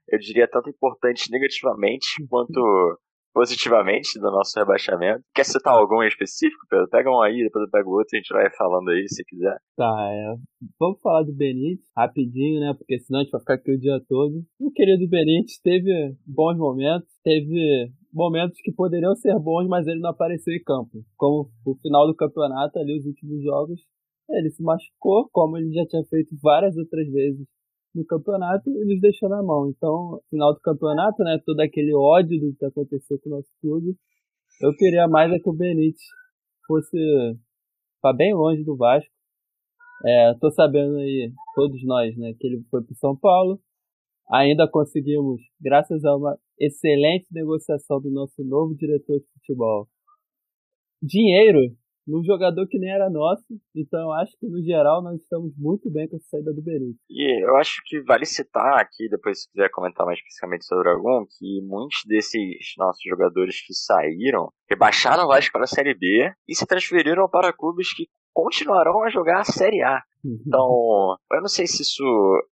eu 0.09 0.19
diria 0.19 0.47
tanto 0.47 0.69
importantes 0.69 1.29
negativamente 1.29 2.07
quanto 2.29 2.99
positivamente 3.33 4.19
do 4.19 4.29
nosso 4.29 4.59
rebaixamento. 4.59 5.23
Quer 5.33 5.45
citar 5.45 5.73
algum 5.73 6.03
em 6.03 6.07
específico, 6.07 6.65
Pedro? 6.69 6.89
Pega 6.89 7.09
um 7.09 7.21
aí, 7.21 7.43
depois 7.43 7.63
eu 7.63 7.71
pego 7.71 7.91
outro 7.91 8.09
e 8.13 8.17
a 8.17 8.19
gente 8.19 8.33
vai 8.33 8.49
falando 8.57 8.89
aí, 8.89 9.07
se 9.07 9.23
quiser. 9.23 9.57
Tá, 9.77 10.09
é. 10.11 10.35
Vamos 10.77 10.99
falar 11.01 11.23
do 11.23 11.33
Benítez 11.33 11.87
rapidinho, 11.95 12.59
né? 12.59 12.73
Porque 12.77 12.99
senão 12.99 13.21
a 13.21 13.23
gente 13.23 13.31
vai 13.31 13.39
ficar 13.39 13.53
aqui 13.53 13.71
o 13.71 13.79
dia 13.79 14.01
todo. 14.07 14.43
O 14.59 14.71
querido 14.71 15.07
Benítez 15.07 15.59
teve 15.63 16.13
bons 16.25 16.57
momentos, 16.57 17.07
teve 17.23 17.89
momentos 18.13 18.59
que 18.61 18.71
poderiam 18.71 19.15
ser 19.15 19.37
bons, 19.39 19.67
mas 19.67 19.87
ele 19.87 19.99
não 19.99 20.09
apareceu 20.09 20.53
em 20.53 20.63
campo. 20.63 21.03
Como 21.17 21.49
o 21.65 21.75
final 21.75 22.07
do 22.07 22.15
campeonato, 22.15 22.77
ali, 22.79 22.97
os 22.99 23.05
últimos 23.05 23.41
jogos, 23.43 23.79
ele 24.29 24.49
se 24.49 24.61
machucou, 24.63 25.29
como 25.31 25.57
ele 25.57 25.71
já 25.73 25.85
tinha 25.85 26.03
feito 26.05 26.35
várias 26.41 26.75
outras 26.77 27.07
vezes 27.09 27.45
no 27.93 28.05
campeonato 28.05 28.69
e 28.69 28.85
nos 28.85 29.01
deixou 29.01 29.29
na 29.29 29.43
mão. 29.43 29.69
Então, 29.69 30.21
final 30.29 30.53
do 30.53 30.59
campeonato, 30.61 31.23
né, 31.23 31.39
todo 31.45 31.59
aquele 31.59 31.93
ódio 31.93 32.39
do 32.39 32.55
que 32.55 32.65
aconteceu 32.65 33.19
com 33.19 33.29
o 33.29 33.33
nosso 33.33 33.49
clube, 33.61 33.95
eu 34.61 34.75
queria 34.75 35.07
mais 35.07 35.31
é 35.31 35.39
que 35.39 35.49
o 35.49 35.53
Benítez 35.53 36.01
fosse 36.65 36.97
para 38.01 38.15
bem 38.15 38.33
longe 38.33 38.63
do 38.63 38.75
Vasco. 38.75 39.11
É, 40.05 40.33
tô 40.39 40.49
sabendo 40.51 40.97
aí, 40.97 41.31
todos 41.53 41.83
nós, 41.85 42.15
né, 42.17 42.33
que 42.39 42.47
ele 42.47 42.63
foi 42.69 42.81
para 42.83 42.95
São 42.95 43.15
Paulo. 43.15 43.59
Ainda 44.31 44.69
conseguimos, 44.69 45.41
graças 45.59 46.05
a 46.05 46.15
uma 46.15 46.37
excelente 46.59 47.27
negociação 47.31 47.99
do 47.99 48.09
nosso 48.09 48.43
novo 48.43 48.75
diretor 48.75 49.19
de 49.19 49.25
futebol, 49.33 49.87
dinheiro 51.01 51.59
num 52.07 52.23
jogador 52.23 52.67
que 52.67 52.79
nem 52.79 52.91
era 52.91 53.09
nosso. 53.09 53.45
Então 53.75 54.11
acho 54.13 54.37
que 54.39 54.47
no 54.47 54.63
geral 54.63 55.01
nós 55.01 55.21
estamos 55.21 55.53
muito 55.57 55.89
bem 55.91 56.07
com 56.07 56.17
a 56.17 56.19
saída 56.19 56.53
do 56.53 56.61
Benítez. 56.61 56.97
E 57.09 57.45
eu 57.45 57.55
acho 57.57 57.81
que 57.85 58.01
vale 58.01 58.25
citar 58.25 58.79
aqui, 58.79 59.07
depois 59.09 59.41
se 59.41 59.51
quiser 59.51 59.69
comentar 59.69 60.05
mais 60.05 60.17
especificamente 60.17 60.65
sobre 60.65 60.83
Dragão, 60.83 61.25
que 61.37 61.61
muitos 61.61 62.01
desses 62.05 62.73
nossos 62.77 63.03
jogadores 63.03 63.61
que 63.65 63.73
saíram 63.73 64.51
rebaixaram 64.69 65.25
o 65.25 65.27
Vasco 65.27 65.53
para 65.53 65.63
a 65.63 65.67
Série 65.67 65.93
B 65.93 66.31
e 66.47 66.55
se 66.55 66.65
transferiram 66.65 67.29
para 67.29 67.53
clubes 67.53 67.93
que 67.93 68.07
continuarão 68.33 69.03
a 69.03 69.09
jogar 69.09 69.41
a 69.41 69.45
Série 69.45 69.81
A. 69.81 70.01
Uhum. 70.23 70.39
Então, 70.45 71.17
eu 71.33 71.41
não 71.41 71.47
sei 71.47 71.65
se 71.65 71.81
isso 71.81 72.03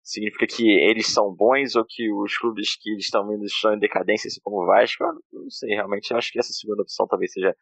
significa 0.01 0.47
que 0.47 0.69
eles 0.69 1.11
são 1.11 1.33
bons 1.35 1.75
ou 1.75 1.85
que 1.87 2.11
os 2.11 2.37
clubes 2.37 2.77
que 2.79 2.95
estão 2.95 3.31
indo 3.33 3.45
estão 3.45 3.73
em 3.73 3.79
decadência, 3.79 4.27
assim 4.27 4.39
como 4.41 4.63
o 4.63 4.65
Vasco. 4.65 5.03
Eu 5.03 5.13
não 5.33 5.49
sei, 5.49 5.69
realmente. 5.69 6.11
Eu 6.11 6.17
acho 6.17 6.31
que 6.31 6.39
essa 6.39 6.53
segunda 6.53 6.81
opção 6.81 7.07
talvez 7.07 7.31
seja 7.31 7.53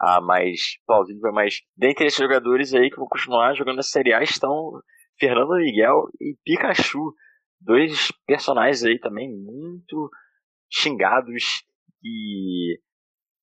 a 0.00 0.20
mais 0.20 0.78
plausível, 0.86 1.32
mas 1.32 1.60
dentre 1.76 2.06
esses 2.06 2.18
jogadores 2.18 2.72
aí 2.72 2.88
que 2.88 2.96
vão 2.96 3.08
continuar 3.08 3.54
jogando 3.54 3.76
na 3.76 3.82
Série 3.82 4.12
A 4.12 4.22
estão 4.22 4.80
Fernando 5.18 5.56
Miguel 5.56 6.04
e 6.20 6.36
Pikachu, 6.44 7.12
dois 7.60 8.12
personagens 8.24 8.84
aí 8.84 8.98
também 9.00 9.28
muito 9.28 10.08
xingados 10.70 11.64
e 12.04 12.78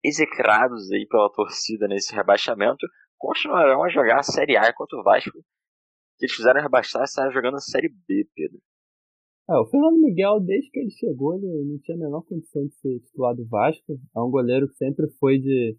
execrados 0.05 0.93
aí 0.93 1.07
pela 1.09 1.33
torcida 1.33 1.89
nesse 1.89 2.15
rebaixamento, 2.15 2.87
continuarão 3.19 3.83
a 3.83 3.89
jogar 3.89 4.21
a 4.21 4.23
Série 4.23 4.57
A 4.57 4.69
enquanto 4.69 4.93
o 4.93 5.03
Vasco 5.03 5.33
que 6.19 6.27
eles 6.27 6.35
fizeram 6.35 6.63
rebaixar 6.63 7.05
está 7.05 7.29
jogando 7.31 7.57
a 7.57 7.61
Série 7.61 7.89
B, 7.89 8.27
Pedro. 8.35 8.59
É, 9.51 9.59
o 9.59 9.67
Fernando 9.67 10.01
Miguel, 10.01 10.41
desde 10.41 10.71
que 10.71 10.81
ele 10.81 10.91
chegou, 10.91 11.35
ele 11.35 11.47
não 11.47 11.79
tinha 11.81 11.97
a 11.97 12.01
menor 12.01 12.23
condição 12.23 12.65
de 12.67 12.75
ser 12.77 13.01
titular 13.01 13.35
do 13.35 13.47
Vasco. 13.47 13.93
É 14.17 14.21
um 14.21 14.31
goleiro 14.31 14.67
que 14.69 14.77
sempre 14.77 15.07
foi 15.21 15.39
de 15.39 15.77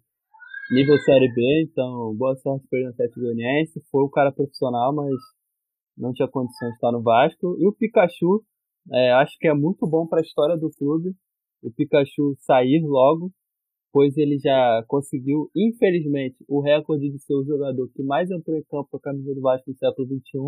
nível 0.70 0.96
Série 0.98 1.32
B, 1.34 1.68
então 1.68 2.14
boa 2.16 2.36
sorte 2.36 2.66
para 2.68 2.78
ele 2.78 2.88
no 2.88 2.92
Atlético 2.92 3.20
Goianiense. 3.20 3.82
Foi 3.90 4.04
um 4.04 4.10
cara 4.10 4.30
profissional, 4.30 4.94
mas 4.94 5.14
não 5.96 6.12
tinha 6.12 6.28
condições 6.28 6.70
de 6.70 6.74
estar 6.74 6.92
no 6.92 7.02
Vasco. 7.02 7.56
E 7.58 7.66
o 7.66 7.72
Pikachu, 7.72 8.44
é, 8.92 9.12
acho 9.12 9.36
que 9.38 9.48
é 9.48 9.54
muito 9.54 9.84
bom 9.86 10.06
para 10.06 10.20
a 10.20 10.22
história 10.22 10.56
do 10.56 10.70
clube. 10.70 11.12
O 11.62 11.72
Pikachu 11.72 12.36
sair 12.38 12.80
logo, 12.84 13.32
pois 13.96 14.14
ele 14.18 14.36
já 14.38 14.84
conseguiu, 14.86 15.50
infelizmente, 15.56 16.36
o 16.46 16.60
recorde 16.60 17.10
de 17.10 17.18
ser 17.18 17.32
o 17.32 17.46
jogador 17.46 17.88
que 17.94 18.02
mais 18.02 18.30
entrou 18.30 18.54
em 18.54 18.62
campo 18.64 18.88
com 18.90 18.98
a 18.98 19.00
camisa 19.00 19.34
do 19.34 19.40
Vasco 19.40 19.70
no 19.70 19.74
século 19.74 20.06
XXI. 20.06 20.38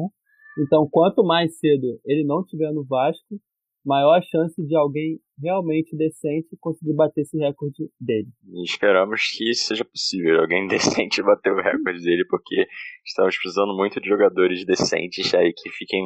Então, 0.66 0.86
quanto 0.92 1.24
mais 1.24 1.58
cedo 1.58 1.98
ele 2.04 2.26
não 2.26 2.44
tiver 2.44 2.70
no 2.74 2.84
Vasco, 2.84 3.40
maior 3.82 4.18
a 4.18 4.20
chance 4.20 4.62
de 4.62 4.76
alguém 4.76 5.18
realmente 5.42 5.96
decente 5.96 6.58
conseguir 6.60 6.92
bater 6.92 7.22
esse 7.22 7.38
recorde 7.38 7.88
dele. 7.98 8.28
E 8.52 8.64
esperamos 8.64 9.22
que 9.34 9.54
seja 9.54 9.82
possível 9.82 10.40
alguém 10.40 10.66
decente 10.68 11.22
bater 11.22 11.50
o 11.50 11.62
recorde 11.62 12.02
dele, 12.02 12.26
porque 12.28 12.66
estamos 13.02 13.34
precisando 13.38 13.74
muito 13.74 13.98
de 13.98 14.10
jogadores 14.10 14.62
decentes 14.66 15.32
aí 15.34 15.54
que 15.56 15.70
fiquem 15.70 16.02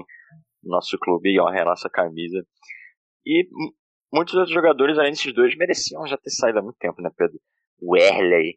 no 0.62 0.70
nosso 0.70 0.96
clube 0.96 1.28
e 1.28 1.40
honrem 1.40 1.62
a 1.62 1.64
nossa 1.64 1.90
camisa. 1.90 2.46
E 3.26 3.48
muitos 4.12 4.34
outros 4.34 4.52
jogadores, 4.52 4.98
além 4.98 5.12
desses 5.12 5.32
dois, 5.34 5.56
mereciam 5.56 6.06
já 6.06 6.16
ter 6.16 6.30
saído 6.30 6.58
há 6.58 6.62
muito 6.62 6.76
tempo, 6.78 7.00
né, 7.00 7.10
Pedro? 7.16 7.38
O 7.80 7.96
Erley, 7.96 8.56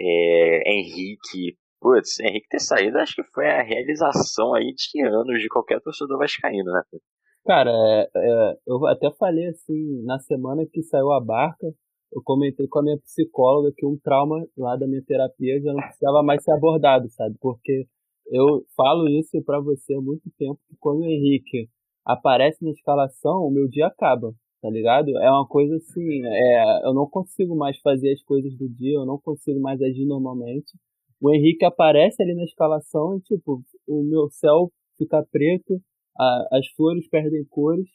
é, 0.00 0.72
Henrique. 0.72 1.56
Putz, 1.80 2.18
Henrique 2.18 2.48
ter 2.48 2.58
saído 2.58 2.98
acho 2.98 3.14
que 3.14 3.22
foi 3.32 3.46
a 3.48 3.62
realização 3.62 4.52
aí 4.52 4.74
de 4.74 5.06
anos 5.06 5.40
de 5.40 5.48
qualquer 5.48 5.80
torcedor 5.80 6.18
vascaíno, 6.18 6.72
né, 6.72 6.82
Pedro? 6.90 7.04
Cara, 7.46 7.70
é, 7.70 8.10
é, 8.16 8.56
eu 8.66 8.84
até 8.86 9.10
falei 9.12 9.46
assim, 9.46 10.02
na 10.04 10.18
semana 10.18 10.66
que 10.70 10.82
saiu 10.82 11.12
a 11.12 11.20
barca, 11.20 11.66
eu 12.12 12.20
comentei 12.24 12.66
com 12.68 12.80
a 12.80 12.82
minha 12.82 12.98
psicóloga 12.98 13.72
que 13.76 13.86
um 13.86 13.96
trauma 14.02 14.44
lá 14.56 14.76
da 14.76 14.86
minha 14.86 15.02
terapia 15.04 15.60
já 15.60 15.72
não 15.72 15.80
precisava 15.80 16.22
mais 16.22 16.42
ser 16.42 16.52
abordado, 16.52 17.08
sabe? 17.10 17.36
Porque 17.40 17.86
eu 18.26 18.64
falo 18.76 19.08
isso 19.08 19.42
para 19.44 19.60
você 19.60 19.94
há 19.94 20.00
muito 20.00 20.28
tempo, 20.36 20.58
que 20.68 20.76
quando 20.80 21.00
o 21.00 21.06
Henrique 21.06 21.68
aparece 22.04 22.64
na 22.64 22.70
escalação, 22.70 23.44
o 23.44 23.50
meu 23.50 23.68
dia 23.68 23.86
acaba, 23.86 24.32
tá 24.60 24.70
ligado? 24.70 25.16
É 25.18 25.30
uma 25.30 25.46
coisa 25.46 25.76
assim, 25.76 26.22
é, 26.24 26.86
eu 26.86 26.94
não 26.94 27.08
consigo 27.08 27.56
mais 27.56 27.78
fazer 27.80 28.12
as 28.12 28.22
coisas 28.22 28.56
do 28.56 28.68
dia, 28.68 28.96
eu 28.96 29.06
não 29.06 29.18
consigo 29.18 29.60
mais 29.60 29.80
agir 29.80 30.04
normalmente. 30.04 30.72
O 31.20 31.32
Henrique 31.32 31.64
aparece 31.64 32.22
ali 32.22 32.34
na 32.34 32.44
escalação 32.44 33.16
e, 33.16 33.20
tipo, 33.22 33.62
o 33.86 34.02
meu 34.04 34.28
céu 34.30 34.70
fica 34.96 35.24
preto, 35.30 35.80
a, 36.18 36.58
as 36.58 36.66
flores 36.76 37.08
perdem 37.08 37.44
cores. 37.48 37.86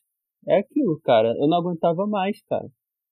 É 0.47 0.57
aquilo, 0.59 0.99
cara. 1.01 1.33
Eu 1.39 1.47
não 1.47 1.57
aguentava 1.57 2.05
mais, 2.05 2.41
cara. 2.43 2.67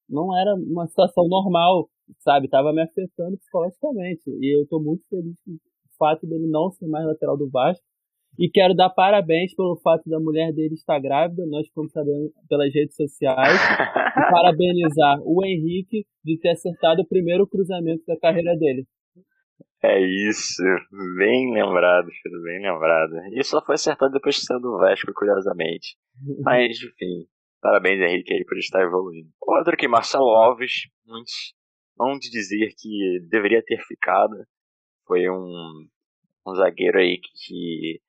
Não 0.10 0.38
era 0.38 0.54
uma 0.56 0.88
situação 0.88 1.28
normal, 1.28 1.90
sabe? 2.20 2.50
Tava 2.50 2.74
me 2.74 2.82
afetando 2.82 3.38
psicologicamente. 3.38 4.24
E 4.28 4.60
eu 4.60 4.68
tô 4.68 4.80
muito 4.82 5.04
feliz 5.10 5.40
com 5.46 5.54
o 5.54 5.60
fato 5.98 6.28
dele 6.28 6.48
não 6.48 6.72
ser 6.72 6.88
mais 6.88 7.06
lateral 7.06 7.38
do 7.38 7.50
Vasco. 7.50 7.86
E 8.40 8.50
quero 8.50 8.74
dar 8.74 8.90
parabéns 8.90 9.54
pelo 9.54 9.76
fato 9.78 10.10
da 10.10 10.20
mulher 10.20 10.54
dele 10.54 10.74
estar 10.74 11.00
grávida, 11.00 11.46
nós 11.46 11.68
ficamos 11.68 11.92
sabendo 11.92 12.32
pelas 12.48 12.74
redes 12.74 12.96
sociais. 12.96 13.60
e 14.18 14.32
parabenizar 14.32 15.20
o 15.24 15.44
Henrique 15.46 16.06
de 16.24 16.38
ter 16.40 16.50
acertado 16.50 17.02
o 17.02 17.08
primeiro 17.08 17.48
cruzamento 17.48 18.04
da 18.06 18.18
carreira 18.18 18.56
dele. 18.58 18.86
É 19.84 20.00
isso, 20.00 20.62
bem 21.18 21.54
lembrado, 21.54 22.08
filho, 22.22 22.44
bem 22.44 22.62
lembrado. 22.62 23.14
Isso 23.34 23.52
só 23.52 23.66
foi 23.66 23.76
acertado 23.76 24.12
depois 24.12 24.36
de 24.36 24.42
saiu 24.42 24.60
do 24.60 24.78
Vasco, 24.78 25.12
curiosamente. 25.14 25.98
Mas, 26.46 26.78
enfim, 26.78 27.26
parabéns, 27.60 28.00
Henrique, 28.00 28.34
aí, 28.34 28.46
por 28.46 28.58
estar 28.58 28.82
evoluindo. 28.84 29.30
Outro 29.42 29.76
que 29.76 29.88
Marcelo 29.88 30.30
Alves, 30.36 30.88
muitos 31.06 31.56
vão 31.98 32.18
dizer 32.20 32.74
que 32.78 33.20
deveria 33.28 33.64
ter 33.64 33.80
ficado. 33.88 34.36
Foi 35.08 35.28
um, 35.30 35.88
um 36.48 36.54
zagueiro 36.54 37.00
aí 37.00 37.18
que 37.20 38.00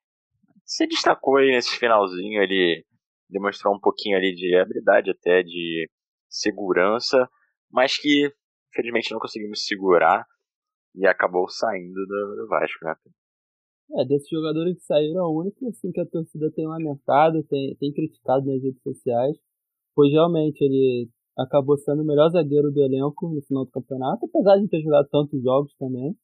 se 0.65 0.87
destacou 0.87 1.37
aí 1.37 1.51
nesse 1.51 1.77
finalzinho, 1.77 2.41
ele 2.41 2.85
demonstrou 3.29 3.75
um 3.75 3.79
pouquinho 3.79 4.17
ali 4.17 4.33
de 4.33 4.55
habilidade 4.55 5.11
até, 5.11 5.43
de 5.43 5.89
segurança, 6.29 7.27
mas 7.71 7.97
que 7.97 8.31
infelizmente 8.69 9.11
não 9.11 9.19
conseguimos 9.19 9.65
segurar 9.65 10.25
e 10.95 11.05
acabou 11.07 11.47
saindo 11.49 11.93
do, 11.93 12.35
do 12.35 12.47
Vasco, 12.47 12.85
né? 12.85 12.95
É, 13.95 14.05
desses 14.05 14.29
jogadores 14.29 14.75
que 14.75 14.83
saíram, 14.83 15.25
o 15.25 15.39
único 15.41 15.67
assim, 15.67 15.91
que 15.91 15.99
a 15.99 16.05
torcida 16.05 16.51
tem 16.51 16.67
lamentado, 16.67 17.43
tem, 17.43 17.75
tem 17.75 17.93
criticado 17.93 18.45
nas 18.45 18.61
redes 18.61 18.81
sociais, 18.81 19.37
pois 19.95 20.11
realmente 20.11 20.61
ele 20.61 21.09
acabou 21.37 21.77
sendo 21.77 22.01
o 22.01 22.05
melhor 22.05 22.29
zagueiro 22.29 22.71
do 22.71 22.81
elenco 22.81 23.29
no 23.29 23.41
final 23.41 23.65
do 23.65 23.71
campeonato, 23.71 24.25
apesar 24.25 24.57
de 24.57 24.67
ter 24.67 24.81
jogado 24.81 25.07
tantos 25.09 25.41
jogos 25.41 25.73
também. 25.77 26.15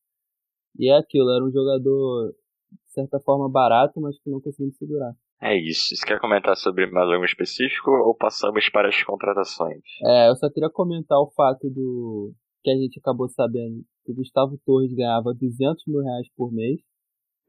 E 0.77 0.89
é 0.89 0.97
aquilo, 0.97 1.29
era 1.31 1.43
um 1.43 1.51
jogador, 1.51 2.33
de 2.71 2.93
certa 2.93 3.19
forma, 3.19 3.49
barato, 3.49 3.99
mas 4.01 4.19
que 4.21 4.29
não 4.29 4.41
conseguiu 4.41 4.71
segurar. 4.73 5.13
É 5.41 5.57
isso. 5.57 5.95
Você 5.95 6.05
quer 6.05 6.19
comentar 6.19 6.55
sobre 6.57 6.85
mais 6.87 7.09
algum 7.09 7.23
específico 7.23 7.91
ou 7.91 8.13
passamos 8.13 8.69
para 8.69 8.89
as 8.89 9.03
contratações? 9.03 9.81
É, 10.03 10.29
eu 10.29 10.35
só 10.35 10.49
queria 10.49 10.69
comentar 10.69 11.17
o 11.19 11.31
fato 11.31 11.69
do 11.69 12.33
que 12.61 12.69
a 12.69 12.75
gente 12.75 12.99
acabou 12.99 13.29
sabendo 13.29 13.81
que 14.03 14.11
o 14.11 14.15
Gustavo 14.15 14.59
Torres 14.65 14.93
ganhava 14.93 15.33
200 15.33 15.83
mil 15.87 16.01
reais 16.01 16.27
por 16.35 16.51
mês. 16.51 16.81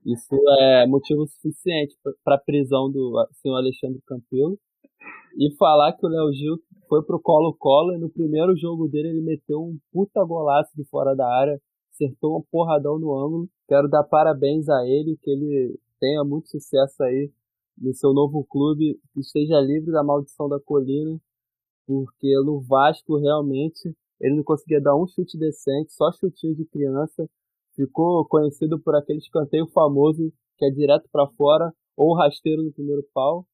Isso 0.07 0.35
é 0.61 0.87
motivo 0.87 1.27
suficiente 1.27 1.95
para 2.25 2.37
a 2.37 2.41
prisão 2.41 2.91
do 2.91 3.27
senhor 3.43 3.57
Alexandre 3.57 4.01
Campelo. 4.07 4.59
E 5.37 5.55
falar 5.57 5.93
que 5.93 6.07
o 6.07 6.09
Léo 6.09 6.33
Gil 6.33 6.57
foi 6.89 7.05
pro 7.05 7.21
Colo-Colo 7.21 7.95
e 7.95 7.99
no 7.99 8.11
primeiro 8.11 8.57
jogo 8.57 8.89
dele 8.89 9.09
ele 9.09 9.23
meteu 9.23 9.61
um 9.61 9.79
puta 9.93 10.25
golaço 10.25 10.71
de 10.77 10.85
fora 10.89 11.15
da 11.15 11.27
área, 11.27 11.61
acertou 12.01 12.39
um 12.39 12.43
porradão 12.51 12.99
no 12.99 13.15
ângulo. 13.15 13.49
Quero 13.69 13.89
dar 13.89 14.05
parabéns 14.05 14.69
a 14.69 14.87
ele, 14.87 15.19
que 15.23 15.31
ele 15.31 15.79
tenha 15.99 16.25
muito 16.25 16.49
sucesso 16.49 17.03
aí 17.03 17.31
no 17.77 17.95
seu 17.95 18.13
novo 18.13 18.45
clube, 18.45 18.99
que 19.13 19.21
esteja 19.21 19.61
livre 19.61 19.93
da 19.93 20.03
maldição 20.03 20.49
da 20.49 20.59
colina, 20.61 21.19
porque 21.87 22.35
no 22.45 22.61
Vasco 22.61 23.19
realmente 23.19 23.95
ele 24.21 24.37
não 24.37 24.43
conseguia 24.43 24.81
dar 24.81 24.97
um 24.97 25.07
chute 25.07 25.39
decente, 25.39 25.93
só 25.93 26.13
chutinho 26.13 26.55
de 26.55 26.65
criança. 26.67 27.29
Ficou 27.75 28.25
conhecido 28.27 28.79
por 28.79 28.95
aquele 28.95 29.19
escanteio 29.19 29.67
famoso 29.69 30.33
que 30.59 30.67
é 30.67 30.71
direto 30.71 31.09
para 31.11 31.27
fora 31.29 31.73
ou 31.97 32.15
rasteiro 32.15 32.63
no 32.63 32.73
primeiro 32.73 33.03
pau. 33.15 33.47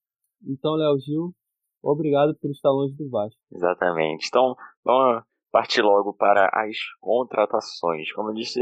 Então, 0.44 0.74
Léo 0.74 0.98
Gil, 0.98 1.34
obrigado 1.82 2.34
por 2.40 2.50
estar 2.50 2.70
longe 2.70 2.94
do 2.94 3.08
Vasco. 3.08 3.40
Exatamente. 3.52 4.26
Então, 4.28 4.56
vamos 4.84 5.22
partir 5.56 5.80
logo 5.80 6.12
para 6.12 6.50
as 6.52 6.76
contratações. 7.00 8.12
Como 8.12 8.28
eu 8.28 8.34
disse, 8.34 8.60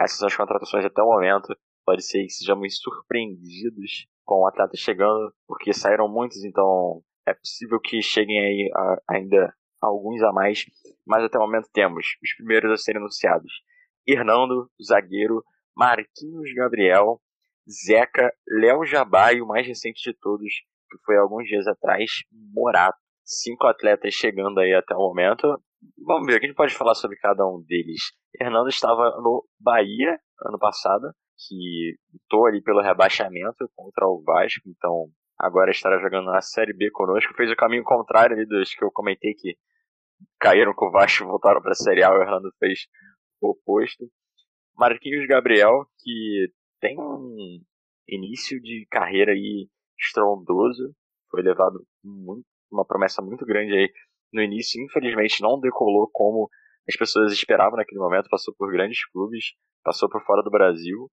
essas 0.00 0.34
contratações 0.34 0.86
até 0.86 1.02
o 1.02 1.06
momento. 1.06 1.54
Pode 1.84 2.02
ser 2.02 2.22
que 2.22 2.30
sejamos 2.30 2.78
surpreendidos 2.80 4.06
com 4.24 4.36
o 4.36 4.46
atleta 4.46 4.74
chegando, 4.74 5.34
porque 5.46 5.74
saíram 5.74 6.08
muitos, 6.08 6.42
então 6.42 7.02
é 7.26 7.34
possível 7.34 7.78
que 7.78 8.00
cheguem 8.00 8.38
aí 8.38 8.70
a, 8.74 9.16
ainda 9.16 9.54
alguns 9.82 10.22
a 10.22 10.32
mais. 10.32 10.64
Mas 11.06 11.24
até 11.24 11.36
o 11.36 11.42
momento 11.42 11.68
temos 11.74 12.06
os 12.22 12.34
primeiros 12.36 12.72
a 12.72 12.76
serem 12.78 13.00
anunciados: 13.00 13.52
Hernando, 14.06 14.70
zagueiro, 14.82 15.44
Marquinhos 15.76 16.54
Gabriel, 16.54 17.20
Zeca, 17.68 18.32
Léo 18.48 18.86
Jabá 18.86 19.34
e 19.34 19.42
o 19.42 19.46
mais 19.46 19.66
recente 19.66 20.10
de 20.10 20.16
todos, 20.18 20.48
que 20.90 20.98
foi 21.04 21.18
alguns 21.18 21.46
dias 21.46 21.66
atrás, 21.66 22.10
Morato. 22.32 22.98
Cinco 23.26 23.66
atletas 23.66 24.14
chegando 24.14 24.58
aí 24.58 24.72
até 24.72 24.94
o 24.94 25.00
momento. 25.00 25.60
Vamos 25.98 26.26
ver, 26.26 26.36
o 26.36 26.40
que 26.40 26.46
a 26.46 26.48
gente 26.48 26.56
pode 26.56 26.74
falar 26.74 26.94
sobre 26.94 27.16
cada 27.16 27.46
um 27.46 27.62
deles? 27.66 28.12
Hernando 28.38 28.68
estava 28.68 29.10
no 29.22 29.44
Bahia 29.58 30.18
ano 30.44 30.58
passado, 30.58 31.12
que 31.36 31.96
lutou 32.12 32.46
ali 32.46 32.62
pelo 32.62 32.82
rebaixamento 32.82 33.68
contra 33.74 34.06
o 34.06 34.22
Vasco, 34.22 34.68
então 34.68 35.08
agora 35.38 35.70
estará 35.70 35.98
jogando 35.98 36.26
na 36.26 36.40
Série 36.40 36.72
B 36.72 36.90
conosco. 36.90 37.34
Fez 37.34 37.50
o 37.50 37.56
caminho 37.56 37.84
contrário 37.84 38.36
ali 38.36 38.46
dos 38.46 38.74
que 38.74 38.84
eu 38.84 38.90
comentei 38.90 39.34
que 39.34 39.56
caíram 40.38 40.74
com 40.74 40.86
o 40.86 40.90
Vasco 40.90 41.24
e 41.24 41.26
voltaram 41.26 41.62
para 41.62 41.72
a 41.72 41.74
Série 41.74 42.02
A. 42.02 42.10
O 42.10 42.20
Hernando 42.20 42.50
fez 42.58 42.86
o 43.40 43.50
oposto. 43.50 44.04
Marquinhos 44.76 45.26
Gabriel, 45.26 45.86
que 45.98 46.52
tem 46.80 46.98
um 46.98 47.60
início 48.08 48.60
de 48.60 48.86
carreira 48.90 49.32
aí 49.32 49.68
estrondoso, 49.98 50.94
foi 51.30 51.42
levado 51.42 51.86
muito, 52.02 52.46
uma 52.70 52.84
promessa 52.84 53.22
muito 53.22 53.44
grande 53.44 53.72
aí 53.72 53.92
no 54.32 54.42
início, 54.42 54.82
infelizmente 54.82 55.42
não 55.42 55.58
decolou 55.58 56.08
como 56.12 56.48
as 56.88 56.96
pessoas 56.96 57.32
esperavam 57.32 57.76
naquele 57.76 58.00
momento, 58.00 58.28
passou 58.28 58.54
por 58.56 58.70
grandes 58.72 59.04
clubes, 59.10 59.52
passou 59.84 60.08
por 60.08 60.22
fora 60.24 60.42
do 60.42 60.50
Brasil, 60.50 61.10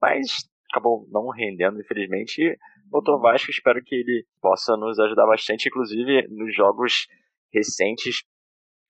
mas 0.00 0.48
acabou 0.70 1.06
não 1.10 1.28
rendendo, 1.28 1.80
infelizmente, 1.80 2.40
e 2.40 2.56
voltou 2.90 3.20
Vasco, 3.20 3.50
espero 3.50 3.82
que 3.82 3.94
ele 3.94 4.26
possa 4.40 4.76
nos 4.76 4.98
ajudar 4.98 5.26
bastante, 5.26 5.68
inclusive 5.68 6.26
nos 6.28 6.54
jogos 6.54 7.06
recentes 7.52 8.22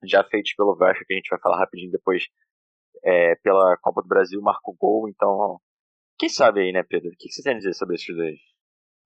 já 0.05 0.23
feitos 0.25 0.55
pelo 0.55 0.77
Vasco, 0.77 1.05
que 1.07 1.15
a 1.15 1.17
gente 1.17 1.31
vai 1.31 1.41
falar 1.41 1.59
rapidinho 1.59 1.91
depois, 1.91 2.25
é, 3.05 3.35
pela 3.37 3.77
Copa 3.79 4.03
do 4.03 4.09
Brasil, 4.09 4.41
marcou 4.41 4.75
gol, 4.75 5.09
então 5.09 5.61
quem 6.19 6.29
sabe 6.29 6.61
aí, 6.61 6.73
né, 6.73 6.83
Pedro? 6.83 7.11
O 7.11 7.17
que 7.17 7.31
você 7.31 7.43
tem 7.43 7.55
a 7.55 7.57
dizer 7.57 7.73
sobre 7.75 7.95
esses 7.95 8.15
dois? 8.15 8.39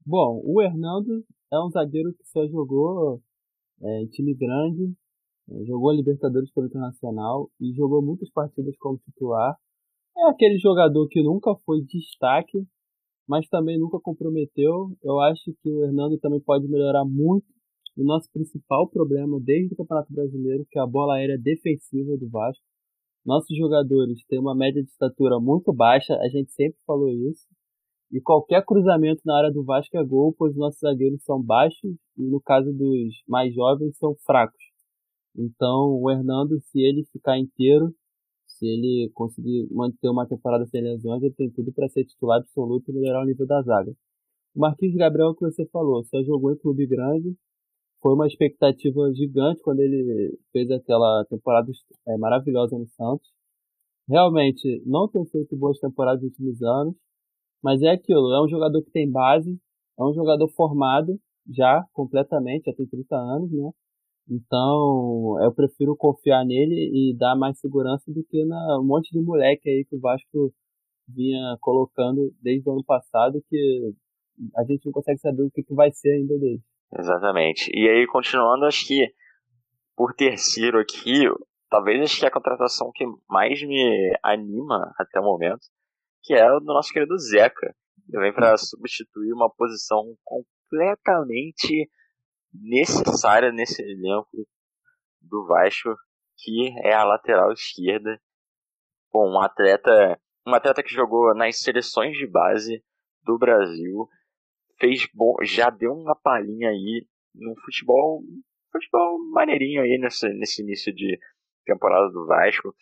Bom, 0.04 0.40
o 0.44 0.62
Hernando 0.62 1.22
é 1.52 1.58
um 1.60 1.68
zagueiro 1.68 2.12
que 2.14 2.24
só 2.24 2.46
jogou 2.46 3.20
é, 3.82 4.06
time 4.06 4.34
grande, 4.34 4.94
é, 5.50 5.64
jogou 5.64 5.90
a 5.90 5.94
Libertadores 5.94 6.50
pelo 6.52 6.66
Internacional 6.66 7.50
e 7.60 7.72
jogou 7.74 8.02
muitas 8.02 8.30
partidas 8.30 8.76
como 8.78 8.98
titular. 8.98 9.56
É 10.16 10.28
aquele 10.28 10.58
jogador 10.58 11.08
que 11.08 11.22
nunca 11.22 11.54
foi 11.64 11.82
destaque, 11.82 12.66
mas 13.26 13.48
também 13.48 13.78
nunca 13.78 13.98
comprometeu. 14.00 14.90
Eu 15.02 15.18
acho 15.20 15.52
que 15.62 15.70
o 15.70 15.84
Hernando 15.84 16.18
também 16.18 16.40
pode 16.40 16.68
melhorar 16.68 17.04
muito 17.04 17.46
o 17.96 18.04
nosso 18.04 18.30
principal 18.32 18.88
problema 18.88 19.38
desde 19.40 19.74
o 19.74 19.76
Campeonato 19.76 20.12
Brasileiro, 20.12 20.66
que 20.70 20.78
é 20.78 20.82
a 20.82 20.86
bola 20.86 21.16
aérea 21.16 21.38
defensiva 21.38 22.16
do 22.16 22.28
Vasco. 22.28 22.62
Nossos 23.24 23.56
jogadores 23.56 24.24
têm 24.26 24.38
uma 24.38 24.54
média 24.54 24.82
de 24.82 24.90
estatura 24.90 25.38
muito 25.38 25.72
baixa, 25.72 26.14
a 26.14 26.28
gente 26.28 26.52
sempre 26.52 26.78
falou 26.86 27.08
isso. 27.08 27.46
E 28.12 28.20
qualquer 28.20 28.62
cruzamento 28.64 29.22
na 29.24 29.38
área 29.38 29.50
do 29.50 29.64
Vasco 29.64 29.96
é 29.96 30.04
gol, 30.04 30.34
pois 30.36 30.54
nossos 30.54 30.80
zagueiros 30.80 31.24
são 31.24 31.42
baixos 31.42 31.90
e 32.18 32.22
no 32.22 32.40
caso 32.42 32.70
dos 32.70 33.14
mais 33.26 33.54
jovens 33.54 33.96
são 33.96 34.14
fracos. 34.26 34.62
Então, 35.34 35.98
o 35.98 36.10
Hernando, 36.10 36.60
se 36.60 36.78
ele 36.78 37.04
ficar 37.10 37.38
inteiro, 37.38 37.94
se 38.46 38.66
ele 38.66 39.10
conseguir 39.14 39.66
manter 39.70 40.10
uma 40.10 40.26
temporada 40.26 40.66
sem 40.66 40.82
lesões, 40.82 41.22
ele 41.22 41.34
tem 41.34 41.50
tudo 41.50 41.72
para 41.72 41.88
ser 41.88 42.04
titular 42.04 42.38
absoluto 42.38 42.90
e 42.90 42.94
melhorar 42.94 43.22
o 43.22 43.26
nível 43.26 43.46
da 43.46 43.62
zaga. 43.62 43.92
O 44.54 44.60
Marquinhos 44.60 44.94
Gabriel, 44.94 45.34
que 45.34 45.40
você 45.40 45.64
falou, 45.66 46.04
só 46.04 46.22
jogou 46.22 46.52
em 46.52 46.58
clube 46.58 46.86
grande, 46.86 47.34
foi 48.02 48.12
uma 48.12 48.26
expectativa 48.26 49.10
gigante 49.14 49.62
quando 49.62 49.80
ele 49.80 50.38
fez 50.52 50.70
aquela 50.70 51.24
temporada 51.30 51.70
é, 52.08 52.16
maravilhosa 52.18 52.76
no 52.76 52.86
Santos. 52.88 53.26
Realmente 54.06 54.82
não 54.84 55.08
tem 55.08 55.24
feito 55.24 55.56
boas 55.56 55.78
temporadas 55.78 56.22
nos 56.22 56.32
últimos 56.32 56.62
anos, 56.62 56.94
mas 57.62 57.82
é 57.82 57.90
aquilo, 57.90 58.32
é 58.32 58.42
um 58.42 58.48
jogador 58.48 58.82
que 58.82 58.90
tem 58.90 59.10
base, 59.10 59.58
é 59.98 60.02
um 60.02 60.12
jogador 60.12 60.48
formado 60.48 61.18
já 61.48 61.84
completamente, 61.92 62.64
já 62.66 62.74
tem 62.74 62.86
30 62.86 63.16
anos, 63.16 63.50
né? 63.52 63.70
Então, 64.30 65.36
eu 65.42 65.52
prefiro 65.52 65.96
confiar 65.96 66.44
nele 66.44 66.90
e 66.92 67.16
dar 67.16 67.36
mais 67.36 67.58
segurança 67.58 68.10
do 68.12 68.24
que 68.24 68.44
na 68.44 68.78
um 68.80 68.84
monte 68.84 69.10
de 69.10 69.20
moleque 69.20 69.68
aí 69.68 69.84
que 69.84 69.96
o 69.96 70.00
Vasco 70.00 70.52
vinha 71.08 71.56
colocando 71.60 72.32
desde 72.40 72.68
o 72.68 72.72
ano 72.72 72.84
passado 72.84 73.42
que 73.48 73.92
a 74.56 74.64
gente 74.64 74.86
não 74.86 74.92
consegue 74.92 75.18
saber 75.18 75.42
o 75.42 75.50
que, 75.50 75.62
que 75.62 75.74
vai 75.74 75.90
ser 75.92 76.12
ainda 76.12 76.38
dele. 76.38 76.60
Exatamente. 76.96 77.70
E 77.74 77.88
aí, 77.88 78.06
continuando, 78.06 78.64
acho 78.64 78.86
que 78.86 79.12
por 79.96 80.14
terceiro 80.14 80.78
aqui, 80.78 81.24
talvez 81.68 82.00
acho 82.00 82.20
que 82.20 82.26
a 82.26 82.30
contratação 82.30 82.90
que 82.94 83.04
mais 83.28 83.62
me 83.62 84.16
anima 84.22 84.92
até 84.98 85.20
o 85.20 85.24
momento, 85.24 85.66
que 86.22 86.34
é 86.34 86.50
o 86.50 86.60
do 86.60 86.66
nosso 86.66 86.92
querido 86.92 87.18
Zeca. 87.18 87.74
Ele 88.08 88.22
vem 88.22 88.32
para 88.32 88.56
substituir 88.56 89.32
uma 89.32 89.50
posição 89.50 90.16
completamente 90.24 91.90
necessária 92.52 93.50
nesse 93.50 93.82
elenco 93.82 94.46
do 95.20 95.46
Vasco, 95.46 95.94
que 96.36 96.72
é 96.84 96.92
a 96.92 97.04
lateral 97.04 97.52
esquerda. 97.52 98.20
Bom, 99.12 99.30
um 99.30 99.40
atleta, 99.40 100.20
um 100.46 100.54
atleta 100.54 100.82
que 100.82 100.92
jogou 100.92 101.34
nas 101.34 101.60
seleções 101.60 102.16
de 102.16 102.26
base 102.26 102.82
do 103.22 103.38
Brasil, 103.38 104.08
fez 104.78 105.06
bom, 105.14 105.36
já 105.42 105.70
deu 105.70 105.92
uma 105.92 106.14
palhinha 106.16 106.70
aí 106.70 107.06
no 107.34 107.54
futebol, 107.60 108.22
futebol 108.70 109.18
maneirinho 109.30 109.82
aí 109.82 109.98
nesse, 109.98 110.28
nesse 110.30 110.62
início 110.62 110.92
de 110.94 111.18
temporada 111.64 112.10
do 112.10 112.26
Vasco. 112.26 112.74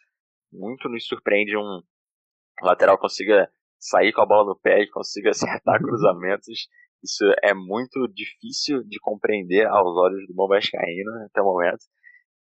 Muito 0.53 0.89
nos 0.89 1.07
surpreende 1.07 1.57
um 1.57 1.83
lateral 2.63 2.99
consiga 2.99 3.51
sair 3.79 4.13
com 4.13 4.23
a 4.23 4.27
bola 4.27 4.47
no 4.47 4.59
pé 4.59 4.83
e 4.83 4.91
consiga 4.91 5.31
acertar 5.61 5.81
cruzamentos. 5.81 6.69
Isso 7.03 7.25
é 7.43 7.55
muito 7.55 8.07
difícil 8.09 8.83
de 8.85 8.99
compreender 9.01 9.67
aos 9.67 9.97
olhos 9.97 10.27
do 10.27 10.35
bom 10.35 10.47
vascaíno 10.47 11.11
até 11.25 11.41
o 11.41 11.45
momento. 11.45 11.83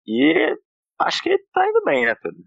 E 0.06 0.56
acho 1.00 1.22
que 1.22 1.36
tá 1.52 1.68
indo 1.68 1.84
bem, 1.84 2.06
né, 2.06 2.14
Pedro? 2.14 2.42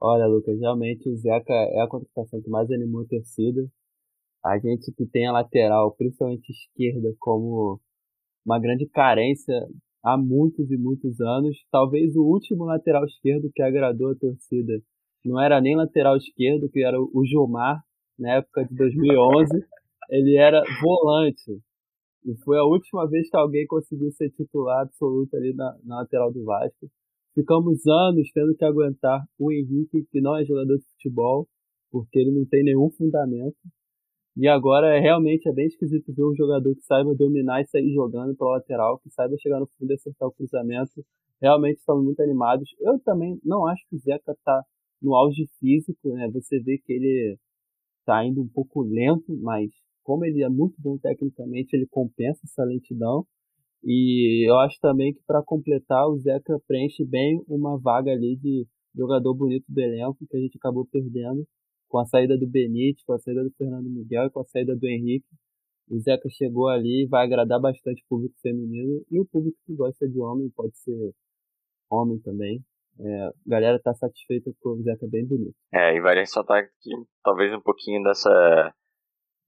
Olha, 0.00 0.26
Lucas, 0.26 0.58
realmente 0.60 1.08
o 1.08 1.16
Zeca 1.16 1.54
é 1.54 1.80
a 1.80 1.88
contratação 1.88 2.42
que 2.42 2.50
mais 2.50 2.70
animou 2.70 3.02
a 3.02 3.08
torcida 3.08 3.62
a 4.44 4.58
gente 4.58 4.92
que 4.92 5.06
tem 5.06 5.26
a 5.26 5.32
lateral, 5.32 5.94
principalmente 5.96 6.50
esquerda, 6.50 7.14
como 7.18 7.80
uma 8.44 8.60
grande 8.60 8.86
carência 8.86 9.54
há 10.04 10.18
muitos 10.18 10.70
e 10.70 10.76
muitos 10.76 11.18
anos. 11.18 11.56
Talvez 11.70 12.14
o 12.14 12.22
último 12.22 12.64
lateral 12.64 13.06
esquerdo 13.06 13.50
que 13.54 13.62
agradou 13.62 14.12
a 14.12 14.14
torcida 14.14 14.74
não 15.24 15.40
era 15.40 15.60
nem 15.60 15.76
lateral 15.76 16.16
esquerdo, 16.16 16.68
que 16.68 16.84
era 16.84 17.00
o 17.00 17.24
Gilmar, 17.24 17.82
na 18.18 18.34
época 18.36 18.64
de 18.64 18.74
2011. 18.74 19.64
Ele 20.10 20.36
era 20.36 20.62
volante. 20.82 21.60
E 22.24 22.34
foi 22.44 22.58
a 22.58 22.64
última 22.64 23.08
vez 23.08 23.28
que 23.28 23.36
alguém 23.36 23.66
conseguiu 23.66 24.10
ser 24.12 24.30
titular 24.30 24.82
absoluto 24.82 25.36
ali 25.36 25.54
na, 25.54 25.76
na 25.84 25.96
lateral 25.96 26.32
do 26.32 26.44
Vasco. 26.44 26.88
Ficamos 27.34 27.86
anos 27.86 28.30
tendo 28.32 28.54
que 28.54 28.64
aguentar 28.64 29.24
o 29.38 29.50
Henrique, 29.50 30.06
que 30.10 30.20
não 30.20 30.36
é 30.36 30.44
jogador 30.44 30.76
de 30.76 30.84
futebol, 30.92 31.48
porque 31.90 32.18
ele 32.18 32.30
não 32.30 32.46
tem 32.46 32.62
nenhum 32.62 32.90
fundamento. 32.90 33.56
E 34.36 34.48
agora 34.48 34.96
é 34.96 35.00
realmente 35.00 35.48
é 35.48 35.52
bem 35.52 35.66
esquisito 35.66 36.12
ver 36.14 36.24
um 36.24 36.34
jogador 36.34 36.74
que 36.74 36.82
saiba 36.82 37.14
dominar 37.14 37.60
e 37.60 37.66
sair 37.66 37.92
jogando 37.92 38.36
pela 38.36 38.52
lateral, 38.52 38.98
que 38.98 39.10
saiba 39.10 39.36
chegar 39.38 39.60
no 39.60 39.68
fundo 39.78 39.90
e 39.90 39.94
acertar 39.94 40.28
o 40.28 40.32
cruzamento. 40.32 41.04
Realmente 41.40 41.78
estamos 41.78 42.04
muito 42.04 42.20
animados. 42.20 42.68
Eu 42.80 42.98
também 43.00 43.38
não 43.44 43.66
acho 43.66 43.82
que 43.88 43.96
o 43.96 43.98
Zeca 43.98 44.32
está 44.32 44.62
no 45.04 45.14
auge 45.14 45.46
físico, 45.60 46.08
né? 46.14 46.28
Você 46.32 46.60
vê 46.60 46.78
que 46.78 46.92
ele 46.92 47.38
está 48.00 48.24
indo 48.24 48.42
um 48.42 48.48
pouco 48.48 48.82
lento, 48.82 49.36
mas 49.40 49.70
como 50.02 50.24
ele 50.24 50.42
é 50.42 50.48
muito 50.48 50.74
bom 50.78 50.98
tecnicamente, 50.98 51.74
ele 51.74 51.86
compensa 51.86 52.40
essa 52.44 52.64
lentidão. 52.64 53.26
E 53.84 54.48
eu 54.48 54.56
acho 54.58 54.78
também 54.80 55.12
que 55.14 55.20
para 55.26 55.42
completar, 55.42 56.08
o 56.08 56.18
Zeca 56.18 56.58
preenche 56.66 57.04
bem 57.04 57.42
uma 57.48 57.78
vaga 57.78 58.12
ali 58.12 58.36
de 58.36 58.66
jogador 58.94 59.34
bonito 59.34 59.64
do 59.68 59.80
elenco 59.80 60.26
que 60.28 60.36
a 60.36 60.40
gente 60.40 60.56
acabou 60.56 60.86
perdendo 60.86 61.46
com 61.88 61.98
a 61.98 62.06
saída 62.06 62.36
do 62.36 62.46
Benítez, 62.46 63.04
com 63.04 63.12
a 63.12 63.18
saída 63.18 63.44
do 63.44 63.50
Fernando 63.52 63.88
Miguel 63.90 64.26
e 64.26 64.30
com 64.30 64.40
a 64.40 64.44
saída 64.44 64.74
do 64.74 64.86
Henrique, 64.86 65.28
o 65.88 65.98
Zeca 66.00 66.28
chegou 66.30 66.68
ali 66.68 67.02
e 67.04 67.06
vai 67.06 67.24
agradar 67.24 67.60
bastante 67.60 68.02
o 68.02 68.08
público 68.08 68.34
feminino 68.40 69.04
e 69.10 69.20
o 69.20 69.26
público 69.26 69.58
que 69.66 69.74
gosta 69.74 70.08
de 70.08 70.18
homem, 70.18 70.50
pode 70.50 70.76
ser 70.78 71.14
homem 71.90 72.18
também. 72.20 72.64
É, 73.00 73.26
a 73.26 73.32
galera 73.46 73.80
tá 73.80 73.92
satisfeita 73.94 74.50
com 74.60 74.70
o 74.70 74.82
Zeca 74.82 75.06
bem 75.10 75.26
bonito. 75.26 75.56
É, 75.72 75.96
e 75.96 76.00
vale 76.00 76.20
ressaltar 76.20 76.64
que 76.80 76.90
talvez 77.22 77.52
um 77.52 77.60
pouquinho 77.60 78.02
dessa 78.02 78.72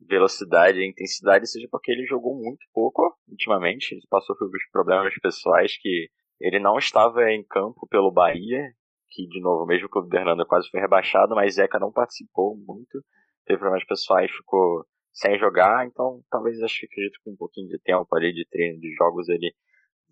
velocidade 0.01 0.79
e 0.79 0.89
intensidade 0.89 1.49
seja 1.49 1.67
porque 1.71 1.91
ele 1.91 2.07
jogou 2.07 2.35
muito 2.35 2.65
pouco 2.73 3.17
ultimamente. 3.29 3.93
Ele 3.93 4.03
passou 4.11 4.37
por 4.37 4.49
problemas 4.73 5.15
pessoais 5.21 5.77
que 5.79 6.09
ele 6.41 6.59
não 6.59 6.77
estava 6.77 7.31
em 7.31 7.45
campo 7.45 7.87
pelo 7.89 8.13
Bahia, 8.13 8.73
que 9.11 9.27
de 9.27 9.41
novo, 9.41 9.65
mesmo 9.67 9.89
que 9.89 9.99
o 9.99 10.03
Bernardo 10.03 10.45
quase 10.47 10.69
foi 10.71 10.81
rebaixado, 10.81 11.35
mas 11.35 11.55
Zeca 11.55 11.79
não 11.79 11.93
participou 11.93 12.57
muito, 12.57 13.03
teve 13.47 13.59
problemas 13.59 13.87
pessoais, 13.87 14.31
ficou 14.31 14.85
sem 15.13 15.39
jogar, 15.39 15.87
então 15.87 16.21
talvez 16.31 16.61
acho 16.61 16.81
que 16.81 16.87
acredito 16.87 17.19
que 17.23 17.31
um 17.31 17.37
pouquinho 17.37 17.69
de 17.69 17.79
tempo 17.79 18.07
ali 18.15 18.35
de 18.35 18.47
treino 18.51 18.79
de 18.79 18.93
jogos 18.95 19.29
ele 19.29 19.55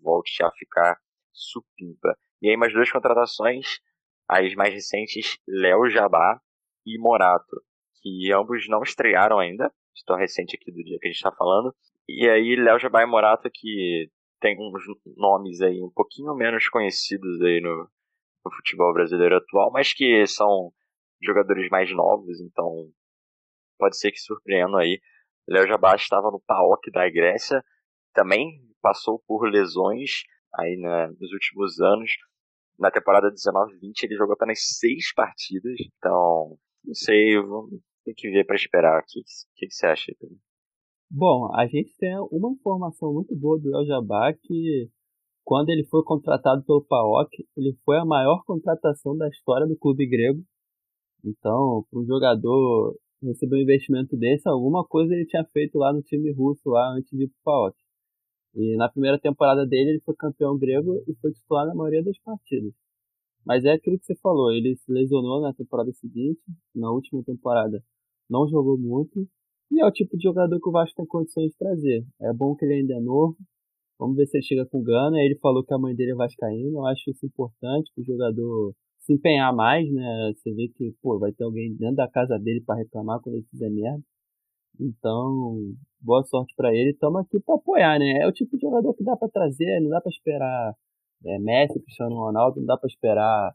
volte 0.01 0.43
a 0.43 0.51
ficar 0.51 0.97
supimpa. 1.31 2.17
E 2.41 2.49
aí 2.49 2.57
mais 2.57 2.73
duas 2.73 2.91
contratações, 2.91 3.79
as 4.27 4.53
mais 4.55 4.73
recentes, 4.73 5.37
Léo 5.47 5.89
Jabá 5.89 6.39
e 6.85 6.97
Morato, 6.99 7.61
que 8.01 8.31
ambos 8.31 8.67
não 8.67 8.81
estrearam 8.83 9.39
ainda, 9.39 9.71
estou 9.95 10.15
recente 10.15 10.55
aqui 10.55 10.71
do 10.71 10.83
dia 10.83 10.97
que 10.99 11.07
a 11.07 11.09
gente 11.09 11.17
está 11.17 11.31
falando. 11.31 11.73
E 12.07 12.27
aí 12.27 12.55
Léo 12.55 12.79
Jabá 12.79 13.01
e 13.03 13.05
Morato 13.05 13.49
que 13.53 14.09
tem 14.39 14.55
uns 14.59 14.83
nomes 15.17 15.61
aí 15.61 15.81
um 15.81 15.89
pouquinho 15.89 16.35
menos 16.35 16.67
conhecidos 16.67 17.41
aí 17.41 17.61
no, 17.61 17.89
no 18.45 18.51
futebol 18.51 18.93
brasileiro 18.93 19.37
atual, 19.37 19.71
mas 19.71 19.93
que 19.93 20.25
são 20.27 20.71
jogadores 21.21 21.69
mais 21.69 21.91
novos, 21.91 22.39
então 22.41 22.89
pode 23.79 23.97
ser 23.97 24.11
que 24.11 24.19
surpreendam 24.19 24.77
aí. 24.77 24.99
Léo 25.47 25.67
Jabá 25.67 25.95
estava 25.95 26.29
no 26.31 26.41
PAOK 26.45 26.91
da 26.91 27.09
Grécia, 27.09 27.63
também 28.13 28.61
passou 28.81 29.19
por 29.27 29.49
lesões 29.49 30.23
aí 30.59 30.77
né, 30.77 31.07
nos 31.19 31.31
últimos 31.31 31.79
anos. 31.79 32.11
Na 32.77 32.91
temporada 32.91 33.31
19-20 33.31 34.03
ele 34.03 34.15
jogou 34.15 34.33
apenas 34.33 34.59
seis 34.77 35.13
partidas, 35.13 35.75
então 35.79 36.57
não 36.83 36.93
sei, 36.93 37.35
ter 38.03 38.13
que 38.13 38.29
ver 38.29 38.45
para 38.45 38.55
esperar. 38.55 39.01
O 39.01 39.05
que, 39.07 39.21
que, 39.55 39.67
que, 39.67 39.73
você 39.73 39.87
acha? 39.87 40.13
Bom, 41.09 41.53
a 41.55 41.65
gente 41.67 41.95
tem 41.97 42.15
uma 42.31 42.51
informação 42.51 43.13
muito 43.13 43.35
boa 43.35 43.59
do 43.59 43.75
El 43.75 43.85
Jabá 43.85 44.33
que 44.33 44.89
quando 45.43 45.69
ele 45.69 45.85
foi 45.85 46.03
contratado 46.03 46.63
pelo 46.63 46.83
PAOK, 46.83 47.29
ele 47.55 47.77
foi 47.85 47.97
a 47.97 48.05
maior 48.05 48.43
contratação 48.45 49.15
da 49.15 49.27
história 49.29 49.67
do 49.67 49.77
clube 49.77 50.07
grego. 50.07 50.43
Então, 51.23 51.85
para 51.89 51.99
um 51.99 52.05
jogador 52.05 52.97
receber 53.21 53.57
um 53.57 53.61
investimento 53.61 54.17
desse, 54.17 54.47
alguma 54.49 54.85
coisa 54.85 55.13
ele 55.13 55.25
tinha 55.25 55.45
feito 55.53 55.77
lá 55.77 55.93
no 55.93 56.01
time 56.01 56.31
russo, 56.33 56.69
lá 56.69 56.93
antes 56.95 57.09
de 57.11 57.25
ir 57.25 57.27
para 57.27 57.39
o 57.39 57.43
PAOK. 57.43 57.84
E 58.55 58.75
na 58.77 58.89
primeira 58.89 59.19
temporada 59.19 59.65
dele, 59.65 59.91
ele 59.91 60.01
foi 60.01 60.15
campeão 60.15 60.57
grego 60.57 61.03
e 61.07 61.13
foi 61.15 61.31
titular 61.31 61.67
na 61.67 61.75
maioria 61.75 62.03
das 62.03 62.17
partidas. 62.19 62.73
Mas 63.45 63.63
é 63.65 63.73
aquilo 63.73 63.99
que 63.99 64.05
você 64.05 64.15
falou, 64.15 64.51
ele 64.51 64.75
se 64.75 64.91
lesionou 64.91 65.41
na 65.41 65.53
temporada 65.53 65.91
seguinte, 65.93 66.41
na 66.73 66.91
última 66.91 67.23
temporada 67.23 67.83
não 68.29 68.47
jogou 68.47 68.77
muito, 68.77 69.27
e 69.71 69.81
é 69.81 69.85
o 69.85 69.91
tipo 69.91 70.17
de 70.17 70.23
jogador 70.23 70.59
que 70.59 70.69
o 70.69 70.71
Vasco 70.71 70.95
tem 70.95 71.05
condições 71.05 71.51
de 71.51 71.57
trazer. 71.57 72.05
É 72.21 72.33
bom 72.33 72.55
que 72.55 72.65
ele 72.65 72.75
ainda 72.75 72.95
é 72.95 72.99
novo, 72.99 73.35
vamos 73.99 74.15
ver 74.15 74.25
se 74.27 74.37
ele 74.37 74.45
chega 74.45 74.65
com 74.65 74.81
gana. 74.81 75.19
Ele 75.19 75.35
falou 75.39 75.63
que 75.63 75.73
a 75.73 75.77
mãe 75.77 75.95
dele 75.95 76.11
é 76.11 76.15
vascaína, 76.15 76.77
eu 76.77 76.85
acho 76.85 77.09
isso 77.11 77.25
importante, 77.25 77.91
que 77.93 78.01
o 78.01 78.05
jogador 78.05 78.73
se 78.99 79.13
empenhar 79.13 79.55
mais, 79.55 79.91
né? 79.91 80.33
Você 80.35 80.51
vê 80.53 80.67
que, 80.69 80.93
pô, 81.01 81.19
vai 81.19 81.31
ter 81.31 81.43
alguém 81.43 81.75
dentro 81.75 81.95
da 81.95 82.09
casa 82.09 82.37
dele 82.39 82.61
para 82.61 82.79
reclamar 82.79 83.19
quando 83.21 83.35
ele 83.35 83.45
fizer 83.51 83.69
merda. 83.69 84.03
Então, 84.79 85.73
boa 86.01 86.23
sorte 86.23 86.53
para 86.55 86.73
ele. 86.73 86.91
Estamos 86.91 87.21
aqui 87.21 87.39
para 87.39 87.55
apoiar, 87.55 87.99
né? 87.99 88.19
É 88.21 88.27
o 88.27 88.31
tipo 88.31 88.55
de 88.57 88.61
jogador 88.61 88.93
que 88.93 89.03
dá 89.03 89.15
para 89.15 89.29
trazer, 89.29 89.79
não 89.81 89.89
dá 89.89 90.01
para 90.01 90.09
esperar 90.09 90.75
é, 91.25 91.39
Messi, 91.39 91.79
Cristiano 91.81 92.15
Ronaldo, 92.15 92.59
não 92.59 92.65
dá 92.65 92.77
para 92.77 92.87
esperar 92.87 93.53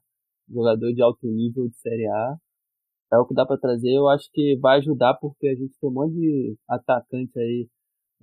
jogador 0.48 0.92
de 0.92 1.02
alto 1.02 1.26
nível 1.26 1.68
de 1.68 1.76
Série 1.76 2.06
A. 2.06 2.36
É 3.12 3.18
o 3.18 3.26
que 3.26 3.34
dá 3.34 3.44
para 3.46 3.58
trazer. 3.58 3.90
Eu 3.92 4.08
acho 4.08 4.30
que 4.32 4.56
vai 4.56 4.78
ajudar 4.78 5.14
porque 5.14 5.48
a 5.48 5.54
gente 5.54 5.78
tem 5.80 5.90
um 5.90 5.92
monte 5.92 6.14
de 6.14 6.56
atacante 6.68 7.38
aí, 7.38 7.68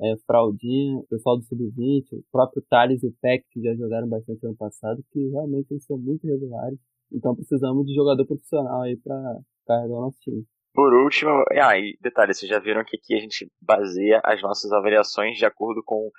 é, 0.02 0.16
Fraldinha, 0.26 1.02
pessoal 1.10 1.38
do 1.38 1.44
Sub-20, 1.44 2.14
o 2.14 2.24
próprio 2.32 2.64
Thales 2.70 3.04
e 3.04 3.08
o 3.08 3.14
Peck, 3.22 3.46
que 3.52 3.62
já 3.62 3.76
jogaram 3.76 4.08
bastante 4.08 4.46
ano 4.46 4.56
passado, 4.56 5.04
que 5.12 5.28
realmente 5.30 5.72
eles 5.72 5.86
são 5.86 5.98
muito 5.98 6.26
regulares. 6.26 6.80
Então 7.12 7.36
precisamos 7.36 7.86
de 7.86 7.96
jogador 7.96 8.26
profissional 8.26 8.82
aí 8.82 8.98
para 8.98 9.40
carregar 9.66 9.96
o 9.96 10.02
nosso 10.02 10.20
time. 10.20 10.46
Por 10.78 10.94
último, 10.94 11.44
ah, 11.60 11.76
e 11.76 11.98
detalhe, 12.00 12.36
vocês 12.36 12.48
já 12.48 12.60
viram 12.60 12.86
que 12.86 12.98
aqui 12.98 13.16
a 13.16 13.20
gente 13.20 13.52
baseia 13.60 14.22
as 14.24 14.40
nossas 14.44 14.72
avaliações 14.72 15.36
de 15.36 15.44
acordo 15.44 15.82
com 15.84 16.12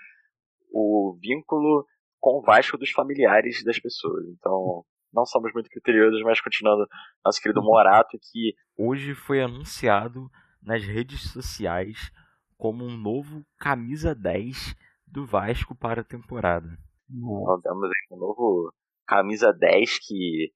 o 0.73 1.17
vínculo 1.23 1.87
com 2.19 2.39
o 2.39 2.43
Vasco 2.43 2.77
dos 2.77 2.91
familiares 2.91 3.63
das 3.63 3.79
pessoas. 3.79 4.27
Então, 4.27 4.85
não 5.15 5.25
somos 5.25 5.53
muito 5.55 5.71
criteriosos, 5.71 6.21
mas 6.25 6.41
continuando, 6.41 6.89
nosso 7.25 7.41
querido 7.41 7.63
Morato, 7.63 8.19
que 8.21 8.53
hoje 8.77 9.15
foi 9.15 9.41
anunciado 9.41 10.29
nas 10.61 10.83
redes 10.83 11.31
sociais 11.31 12.11
como 12.57 12.85
um 12.85 12.97
novo 12.97 13.47
camisa 13.61 14.13
10 14.13 14.75
do 15.07 15.25
Vasco 15.25 15.73
para 15.77 16.01
a 16.01 16.05
temporada. 16.05 16.77
Nós 17.09 17.63
temos 17.63 17.91
um 18.11 18.17
novo 18.17 18.75
camisa 19.07 19.53
10 19.53 20.01
que 20.05 20.53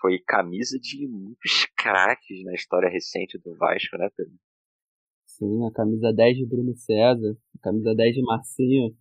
foi 0.00 0.18
camisa 0.20 0.78
de 0.78 1.06
muitos 1.06 1.66
craques 1.76 2.44
na 2.44 2.54
história 2.54 2.88
recente 2.88 3.38
do 3.38 3.54
Vasco, 3.56 3.96
né, 3.96 4.08
Pedro? 4.16 4.34
Sim, 5.26 5.66
a 5.66 5.72
camisa 5.72 6.12
10 6.12 6.38
de 6.38 6.46
Bruno 6.46 6.74
César, 6.76 7.36
a 7.56 7.58
camisa 7.62 7.94
10 7.94 8.14
de 8.14 8.22
Marcinho. 8.22 8.96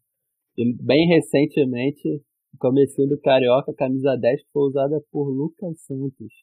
E 0.57 0.73
bem 0.83 1.07
recentemente, 1.07 2.07
no 2.53 2.59
começo 2.59 3.05
do 3.07 3.19
Carioca, 3.19 3.71
a 3.71 3.75
camisa 3.75 4.15
10 4.15 4.41
foi 4.51 4.63
usada 4.63 5.01
por 5.11 5.29
Lucas 5.29 5.81
Santos. 5.81 6.33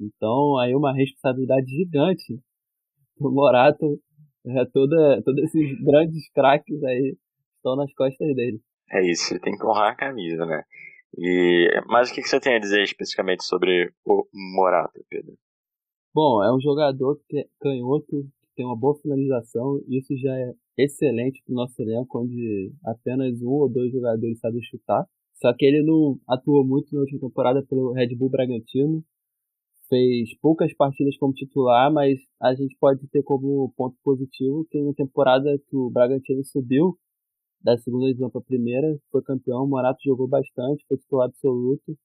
Então, 0.00 0.58
aí 0.58 0.74
uma 0.74 0.94
responsabilidade 0.94 1.66
gigante. 1.66 2.40
O 3.18 3.30
Morato, 3.30 4.00
é, 4.46 4.64
toda, 4.66 5.22
todos 5.22 5.44
esses 5.44 5.84
grandes 5.84 6.30
craques 6.32 6.82
aí 6.84 7.16
estão 7.56 7.76
nas 7.76 7.92
costas 7.94 8.34
dele. 8.34 8.60
É 8.90 9.08
isso, 9.08 9.34
ele 9.34 9.40
tem 9.40 9.56
que 9.56 9.64
honrar 9.64 9.92
a 9.92 9.96
camisa, 9.96 10.44
né? 10.46 10.64
E, 11.16 11.68
mas 11.86 12.10
o 12.10 12.14
que 12.14 12.22
você 12.22 12.40
tem 12.40 12.54
a 12.54 12.60
dizer 12.60 12.82
especificamente 12.82 13.44
sobre 13.44 13.92
o 14.04 14.26
Morata, 14.54 15.00
Pedro? 15.08 15.34
Bom, 16.14 16.42
é 16.42 16.54
um 16.54 16.60
jogador 16.60 17.20
que 17.28 17.38
é 17.38 17.46
canhoto, 17.60 18.26
que 18.42 18.48
tem 18.56 18.66
uma 18.66 18.76
boa 18.76 18.98
finalização, 19.00 19.80
isso 19.88 20.16
já 20.16 20.36
é 20.36 20.52
excelente 20.76 21.42
para 21.44 21.52
o 21.52 21.56
nosso 21.56 21.80
elenco, 21.80 22.20
onde 22.20 22.72
apenas 22.84 23.40
um 23.42 23.50
ou 23.50 23.68
dois 23.68 23.92
jogadores 23.92 24.38
sabem 24.40 24.62
chutar. 24.62 25.06
Só 25.34 25.54
que 25.54 25.64
ele 25.64 25.82
não 25.82 26.18
atuou 26.28 26.66
muito 26.66 26.94
na 26.94 27.00
última 27.00 27.20
temporada 27.20 27.64
pelo 27.64 27.92
Red 27.92 28.14
Bull 28.16 28.28
Bragantino, 28.28 29.02
fez 29.88 30.36
poucas 30.40 30.72
partidas 30.74 31.16
como 31.16 31.32
titular, 31.32 31.92
mas 31.92 32.18
a 32.40 32.54
gente 32.54 32.76
pode 32.78 33.06
ter 33.08 33.22
como 33.22 33.72
ponto 33.76 33.96
positivo 34.04 34.66
que 34.70 34.80
na 34.80 34.92
temporada 34.94 35.58
que 35.68 35.76
o 35.76 35.90
Bragantino 35.90 36.44
subiu, 36.44 36.96
da 37.62 37.76
segunda 37.78 38.06
divisão 38.06 38.30
para 38.30 38.40
a 38.40 38.44
primeira, 38.44 38.98
foi 39.10 39.22
campeão, 39.22 39.64
o 39.64 39.68
Morato 39.68 39.98
jogou 40.04 40.26
bastante, 40.26 40.84
foi 40.88 40.96
titular 40.96 41.28
absoluto 41.28 41.96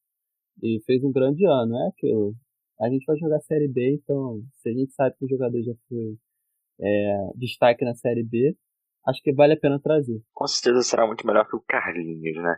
e 0.62 0.82
fez 0.86 1.04
um 1.04 1.12
grande 1.12 1.46
ano. 1.46 1.78
É 1.78 1.88
aquilo. 1.88 2.36
A 2.80 2.90
gente 2.90 3.06
vai 3.06 3.18
jogar 3.18 3.40
Série 3.42 3.68
B, 3.68 3.94
então 3.94 4.42
se 4.58 4.70
a 4.70 4.74
gente 4.74 4.92
sabe 4.94 5.16
que 5.18 5.26
o 5.26 5.30
jogador 5.30 5.62
já 5.64 5.74
foi 5.88 6.18
é, 6.82 7.30
destaque 7.36 7.86
na 7.86 7.96
Série 7.96 8.24
B, 8.24 8.56
acho 9.08 9.22
que 9.22 9.34
vale 9.34 9.54
a 9.54 9.60
pena 9.60 9.80
trazer. 9.80 10.22
Com 10.34 10.46
certeza 10.48 10.82
será 10.82 11.08
muito 11.08 11.26
melhor 11.26 11.48
que 11.48 11.56
o 11.56 11.64
Carlinhos, 11.66 12.36
né? 12.36 12.58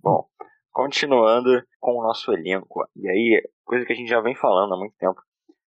Bom, 0.00 0.28
continuando 0.70 1.62
com 1.80 1.92
o 1.92 2.02
nosso 2.02 2.32
elenco, 2.32 2.86
e 2.94 3.08
aí, 3.08 3.42
coisa 3.64 3.86
que 3.86 3.92
a 3.94 3.96
gente 3.96 4.08
já 4.08 4.20
vem 4.20 4.34
falando 4.34 4.74
há 4.74 4.78
muito 4.78 4.94
tempo, 4.98 5.20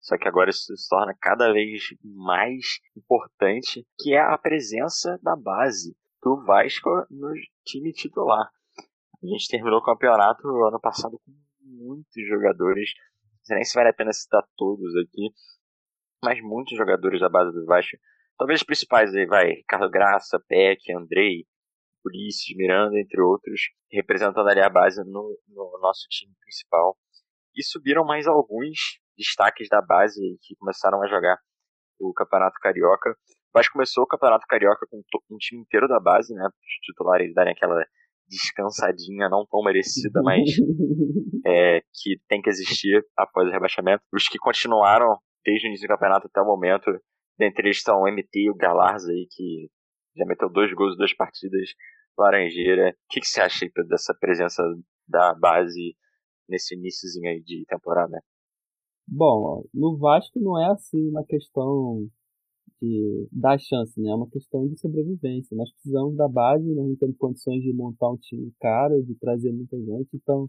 só 0.01 0.17
que 0.17 0.27
agora 0.27 0.51
isso 0.51 0.75
se 0.75 0.89
torna 0.89 1.15
cada 1.21 1.53
vez 1.53 1.83
mais 2.03 2.79
importante, 2.97 3.87
que 3.99 4.15
é 4.15 4.21
a 4.21 4.39
presença 4.39 5.19
da 5.23 5.37
base 5.37 5.95
do 6.27 6.43
Vasco 6.45 6.91
no 7.09 7.33
time 7.65 7.93
titular. 7.93 8.51
A 9.23 9.27
gente 9.29 9.49
terminou 9.49 9.79
o 9.79 9.85
campeonato 9.85 10.49
ano 10.65 10.81
passado 10.81 11.21
com 11.25 11.33
muitos 11.63 12.27
jogadores, 12.27 12.91
não 13.23 13.45
sei 13.45 13.55
nem 13.55 13.65
se 13.65 13.75
vale 13.75 13.91
a 13.91 13.93
pena 13.93 14.13
citar 14.13 14.43
todos 14.57 14.93
aqui, 14.97 15.31
mas 16.25 16.41
muitos 16.43 16.77
jogadores 16.77 17.21
da 17.21 17.29
base 17.29 17.53
do 17.53 17.65
Vasco. 17.65 17.97
Talvez 18.37 18.59
os 18.59 18.67
principais 18.67 19.15
aí, 19.15 19.25
vai, 19.25 19.51
Ricardo 19.51 19.89
Graça, 19.89 20.43
Peck, 20.49 20.93
Andrei, 20.93 21.47
Ulisses, 22.05 22.57
Miranda, 22.57 22.99
entre 22.99 23.21
outros, 23.21 23.61
representando 23.89 24.49
ali 24.49 24.61
a 24.61 24.69
base 24.69 25.05
no, 25.05 25.39
no 25.47 25.79
nosso 25.81 26.09
time 26.11 26.35
principal. 26.41 26.99
E 27.55 27.63
subiram 27.63 28.05
mais 28.05 28.27
alguns 28.27 28.99
destaques 29.17 29.69
da 29.69 29.81
base 29.81 30.21
que 30.43 30.57
começaram 30.57 31.01
a 31.05 31.07
jogar 31.07 31.39
o 32.01 32.13
Campeonato 32.13 32.59
Carioca. 32.61 33.17
Vasco 33.57 33.73
começou 33.73 34.05
o 34.05 34.07
Campeonato 34.07 34.47
Carioca 34.47 34.87
com 34.91 34.99
um 35.31 35.39
time 35.39 35.63
inteiro 35.63 35.89
da 35.89 35.99
base, 35.99 36.35
né? 36.35 36.47
Os 36.47 36.75
titulares 36.83 37.33
darem 37.33 37.55
aquela 37.55 37.83
descansadinha, 38.29 39.31
não 39.31 39.47
tão 39.47 39.63
merecida, 39.63 40.21
mas 40.23 40.43
é, 41.47 41.81
que 41.81 42.21
tem 42.29 42.43
que 42.43 42.51
existir 42.51 43.03
após 43.17 43.49
o 43.49 43.51
rebaixamento. 43.51 44.03
Os 44.13 44.29
que 44.29 44.37
continuaram 44.37 45.17
desde 45.43 45.67
o 45.67 45.69
início 45.69 45.89
do 45.89 45.93
campeonato 45.93 46.27
até 46.27 46.39
o 46.39 46.45
momento. 46.45 46.85
Dentre 47.39 47.69
eles 47.69 47.79
estão 47.79 48.03
o 48.03 48.13
MT 48.13 48.29
e 48.35 48.51
o 48.51 48.55
Galarza 48.55 49.11
aí, 49.11 49.27
que 49.31 49.71
já 50.15 50.27
meteu 50.27 50.51
dois 50.51 50.71
gols 50.75 50.93
em 50.93 50.99
duas 50.99 51.15
partidas. 51.15 51.71
Laranjeira. 52.19 52.91
O 52.91 52.95
que, 53.09 53.21
que 53.21 53.27
você 53.27 53.41
acha 53.41 53.67
dessa 53.89 54.15
presença 54.21 54.63
da 55.09 55.35
base 55.35 55.97
nesse 56.47 56.75
iníciozinho 56.75 57.31
aí 57.31 57.43
de 57.43 57.65
temporada? 57.67 58.21
Bom, 59.09 59.65
no 59.73 59.97
Vasco 59.97 60.39
não 60.41 60.61
é 60.61 60.73
assim 60.73 61.09
uma 61.09 61.25
questão 61.25 62.07
de 62.81 63.29
dar 63.33 63.59
chance, 63.59 64.01
né? 64.01 64.11
É 64.11 64.15
uma 64.15 64.29
questão 64.29 64.67
de 64.69 64.79
sobrevivência. 64.79 65.57
Nós 65.57 65.71
precisamos 65.73 66.17
da 66.17 66.29
base, 66.29 66.65
não 66.75 66.95
temos 66.97 67.17
condições 67.17 67.63
de 67.63 67.73
montar 67.73 68.11
um 68.11 68.17
time 68.17 68.53
caro, 68.61 69.03
de 69.03 69.15
trazer 69.17 69.53
muita 69.53 69.79
gente, 69.79 70.09
então 70.15 70.49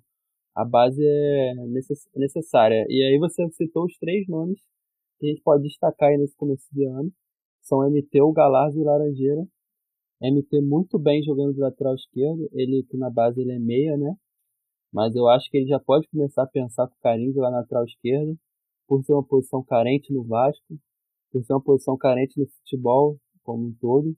a 0.56 0.66
base 0.66 1.02
é 1.06 1.54
necessária. 2.16 2.86
E 2.90 3.04
aí 3.04 3.18
você 3.20 3.48
citou 3.52 3.86
os 3.86 3.98
três 3.98 4.28
nomes 4.28 4.60
que 5.20 5.28
a 5.28 5.30
gente 5.30 5.42
pode 5.44 5.64
destacar 5.64 6.10
aí 6.10 6.18
nesse 6.18 6.36
começo 6.36 6.66
de 6.72 6.86
ano. 6.86 7.12
São 7.62 7.84
MT, 7.88 8.22
o 8.22 8.32
Galarza 8.32 8.78
e 8.78 8.82
o 8.82 8.86
Laranjeira. 8.86 9.46
MT 10.22 10.62
muito 10.62 10.98
bem 10.98 11.22
jogando 11.24 11.54
do 11.54 11.62
lateral 11.62 11.94
esquerdo. 11.96 12.50
Ele 12.54 12.84
que 12.90 12.98
na 12.98 13.10
base 13.10 13.42
ele 13.42 13.52
é 13.52 13.60
meia, 13.60 13.98
né? 13.98 14.16
Mas 14.92 15.16
eu 15.16 15.28
acho 15.28 15.50
que 15.52 15.58
ele 15.58 15.68
já 15.68 15.80
pode 15.80 16.08
começar 16.10 16.44
a 16.44 16.48
pensar 16.48 16.88
com 16.88 16.96
carinho 17.02 17.34
jogar 17.34 17.52
na 17.52 17.60
lateral 17.60 17.86
esquerda, 17.86 18.34
por 18.88 19.04
ser 19.04 19.14
uma 19.14 19.24
posição 19.24 19.64
carente 19.64 20.14
no 20.14 20.24
Vasco, 20.24 20.80
por 21.32 21.44
ser 21.44 21.54
uma 21.54 21.62
posição 21.62 21.98
carente 21.98 22.40
no 22.40 22.48
futebol 22.48 23.18
como 23.44 23.68
um 23.68 23.74
todo. 23.80 24.16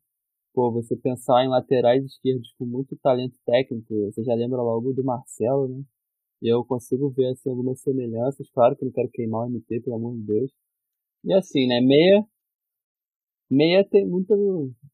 Pô, 0.53 0.71
você 0.71 0.95
pensar 0.97 1.43
em 1.43 1.49
laterais 1.49 2.03
esquerdos 2.05 2.53
com 2.57 2.65
muito 2.65 2.95
talento 2.97 3.37
técnico, 3.45 3.93
você 4.11 4.23
já 4.23 4.33
lembra 4.33 4.61
logo 4.61 4.93
do 4.93 5.03
Marcelo, 5.03 5.67
né? 5.67 5.83
E 6.41 6.47
eu 6.53 6.63
consigo 6.65 7.09
ver 7.09 7.31
assim, 7.31 7.49
algumas 7.49 7.81
semelhanças. 7.81 8.49
Claro 8.51 8.75
que 8.75 8.85
não 8.85 8.91
quero 8.91 9.09
queimar 9.09 9.41
o 9.43 9.49
MT, 9.49 9.81
pelo 9.81 9.97
amor 9.97 10.15
de 10.15 10.23
Deus. 10.23 10.51
E 11.23 11.33
assim, 11.33 11.67
né? 11.67 11.81
Meia. 11.81 12.25
Meia 13.49 13.83
tem 13.83 14.05
muito, 14.07 14.35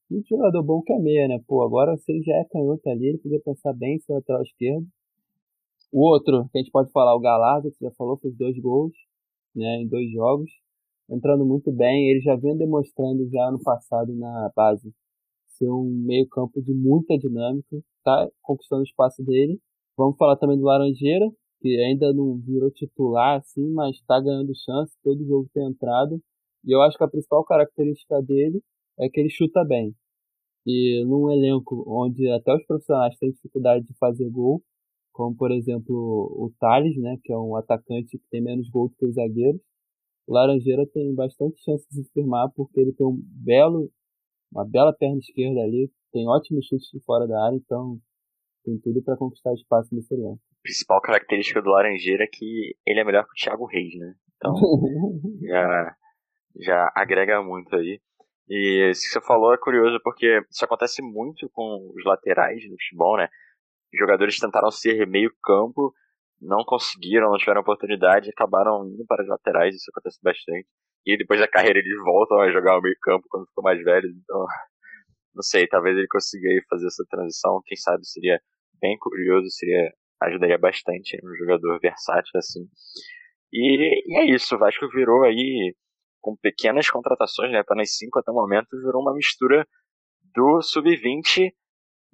muito 0.10 0.28
jogador 0.28 0.64
bom 0.64 0.82
que 0.82 0.94
é 0.94 1.00
meia, 1.00 1.28
né? 1.28 1.40
Pô, 1.48 1.62
agora 1.64 1.98
se 1.98 2.12
ele 2.12 2.24
já 2.24 2.34
é 2.36 2.46
canhoto 2.46 2.90
ali, 2.90 3.08
ele 3.08 3.18
podia 3.20 3.40
pensar 3.42 3.74
bem 3.74 3.96
em 3.96 4.00
seu 4.00 4.16
lateral 4.16 4.42
esquerdo. 4.44 4.88
O 5.92 6.02
outro, 6.02 6.50
que 6.52 6.58
a 6.58 6.62
gente 6.62 6.72
pode 6.72 6.92
falar, 6.92 7.16
o 7.16 7.20
Galazzi, 7.20 7.72
que 7.72 7.86
já 7.86 7.92
falou, 7.92 8.18
fez 8.18 8.36
dois 8.36 8.58
gols, 8.60 8.94
né? 9.56 9.82
Em 9.82 9.88
dois 9.88 10.12
jogos. 10.12 10.52
Entrando 11.10 11.46
muito 11.46 11.72
bem. 11.72 12.10
Ele 12.10 12.22
já 12.22 12.36
vem 12.36 12.58
demonstrando 12.58 13.28
já 13.30 13.52
no 13.52 13.62
passado 13.62 14.14
na 14.16 14.52
base 14.56 14.94
ser 15.48 15.70
um 15.70 15.84
meio 16.06 16.28
campo 16.28 16.62
de 16.62 16.74
muita 16.74 17.18
dinâmica. 17.18 17.78
Tá 18.04 18.30
conquistando 18.42 18.82
o 18.82 18.86
espaço 18.86 19.24
dele. 19.24 19.60
Vamos 19.98 20.18
falar 20.18 20.36
também 20.38 20.58
do 20.58 20.66
Laranjeira, 20.66 21.26
que 21.62 21.70
ainda 21.82 22.14
não 22.14 22.38
virou 22.38 22.70
titular 22.72 23.40
assim, 23.40 23.72
mas 23.72 23.96
está 23.96 24.20
ganhando 24.20 24.52
chance, 24.56 24.94
todo 25.04 25.26
jogo 25.26 25.50
tem 25.54 25.66
entrado. 25.68 26.22
E 26.66 26.76
eu 26.76 26.82
acho 26.82 26.98
que 26.98 27.04
a 27.04 27.08
principal 27.08 27.46
característica 27.46 28.22
dele 28.22 28.62
é 29.00 29.10
que 29.10 29.20
ele 29.20 29.30
chuta 29.30 29.64
bem. 29.64 29.96
E 30.66 31.04
num 31.06 31.32
elenco 31.32 31.84
onde 31.88 32.30
até 32.30 32.54
os 32.56 32.66
profissionais 32.66 33.16
têm 33.18 33.32
dificuldade 33.32 33.86
de 33.86 33.94
fazer 33.98 34.30
gol, 34.30 34.62
como 35.14 35.36
por 35.36 35.52
exemplo 35.52 35.96
o 35.96 36.52
Thales, 36.60 36.98
né, 36.98 37.18
que 37.24 37.32
é 37.32 37.38
um 37.38 37.56
atacante 37.56 38.18
que 38.18 38.28
tem 38.30 38.42
menos 38.42 38.70
gol 38.70 38.90
que 38.98 39.06
os 39.06 39.16
zagueiros, 39.16 39.62
Laranjeira 40.28 40.86
tem 40.88 41.14
bastante 41.14 41.62
chance 41.64 41.88
de 41.90 42.04
se 42.04 42.12
firmar 42.12 42.50
porque 42.56 42.80
ele 42.80 42.94
tem 42.94 43.06
um 43.06 43.20
belo, 43.24 43.92
uma 44.52 44.66
bela 44.66 44.94
perna 44.94 45.20
esquerda 45.20 45.62
ali, 45.62 45.92
tem 46.12 46.28
ótimos 46.28 46.66
chutes 46.68 46.90
de 46.92 47.00
fora 47.04 47.28
da 47.28 47.46
área, 47.46 47.56
então 47.56 48.00
tem 48.64 48.80
tudo 48.80 49.04
para 49.04 49.18
conquistar 49.18 49.54
espaço 49.54 49.94
nesse 49.94 50.14
elenco. 50.14 50.42
A 50.60 50.64
principal 50.64 51.02
característica 51.02 51.62
do 51.62 51.70
Laranjeira 51.70 52.24
é 52.24 52.28
que 52.28 52.76
ele 52.86 53.00
é 53.00 53.04
melhor 53.04 53.26
que 53.26 53.32
o 53.32 53.36
Thiago 53.36 53.66
Reis, 53.66 53.94
né? 54.00 54.16
Então, 54.38 54.54
já, 55.42 55.96
já 56.60 56.92
agrega 56.96 57.42
muito 57.44 57.76
aí. 57.76 58.00
E 58.50 58.90
isso 58.92 59.04
que 59.04 59.08
você 59.10 59.22
falou 59.22 59.54
é 59.54 59.58
curioso 59.58 60.00
porque 60.04 60.42
isso 60.50 60.66
acontece 60.66 61.02
muito 61.02 61.50
com 61.50 61.92
os 61.96 62.06
laterais 62.06 62.64
no 62.70 62.76
futebol, 62.80 63.18
né? 63.18 63.28
Os 63.94 64.00
jogadores 64.00 64.40
tentaram 64.40 64.72
ser 64.72 65.08
meio 65.08 65.32
campo, 65.44 65.94
não 66.42 66.64
conseguiram, 66.64 67.30
não 67.30 67.38
tiveram 67.38 67.62
oportunidade, 67.62 68.30
acabaram 68.30 68.86
indo 68.88 69.06
para 69.08 69.24
as 69.24 69.30
laterais, 69.30 69.76
isso 69.76 69.90
acontece 69.92 70.20
bastante. 70.22 70.68
E 71.06 71.18
depois 71.18 71.40
da 71.40 71.48
carreira 71.48 71.80
eles 71.80 71.98
voltam 72.04 72.40
a 72.40 72.52
jogar 72.52 72.78
o 72.78 72.82
meio 72.82 72.96
campo 73.02 73.26
quando 73.30 73.48
ficam 73.48 73.64
mais 73.64 73.82
velhos, 73.84 74.12
então 74.12 74.46
não 75.34 75.44
sei, 75.44 75.68
talvez 75.68 75.98
ele 75.98 76.08
consiga 76.08 76.50
fazer 76.70 76.88
essa 76.88 77.04
transição, 77.10 77.62
quem 77.66 77.78
sabe 77.78 78.06
seria 78.06 78.40
bem 78.82 78.98
curioso, 78.98 79.50
seria 79.50 79.92
ajudaria 80.22 80.58
bastante 80.58 81.18
um 81.24 81.36
jogador 81.36 81.80
versátil 81.80 82.32
assim. 82.36 82.68
E, 83.52 84.04
e 84.08 84.18
é 84.18 84.26
isso, 84.26 84.56
o 84.56 84.60
Vasco 84.60 84.88
virou 84.90 85.24
aí 85.24 85.76
com 86.22 86.36
pequenas 86.36 86.90
contratações, 86.90 87.52
né, 87.52 87.60
apenas 87.60 87.96
cinco 87.96 88.20
até 88.20 88.32
o 88.32 88.34
momento, 88.34 88.82
virou 88.84 89.02
uma 89.02 89.14
mistura 89.14 89.68
do 90.34 90.62
sub-20 90.62 91.54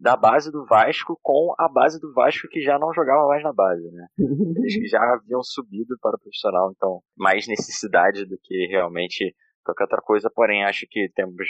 da 0.01 0.17
base 0.17 0.51
do 0.51 0.65
Vasco 0.65 1.17
com 1.21 1.53
a 1.59 1.69
base 1.69 1.99
do 1.99 2.11
Vasco 2.11 2.47
que 2.49 2.59
já 2.59 2.79
não 2.79 2.91
jogava 2.91 3.27
mais 3.27 3.43
na 3.43 3.53
base, 3.53 3.83
né? 3.91 4.07
Eles 4.57 4.75
que 4.75 4.87
já 4.87 4.99
haviam 4.99 5.43
subido 5.43 5.95
para 6.01 6.15
o 6.15 6.19
profissional, 6.19 6.73
então 6.75 7.01
mais 7.15 7.47
necessidade 7.47 8.25
do 8.25 8.35
que 8.41 8.65
realmente 8.65 9.35
qualquer 9.63 9.83
outra 9.83 10.01
coisa, 10.01 10.31
porém 10.33 10.63
acho 10.63 10.87
que 10.89 11.07
temos 11.13 11.45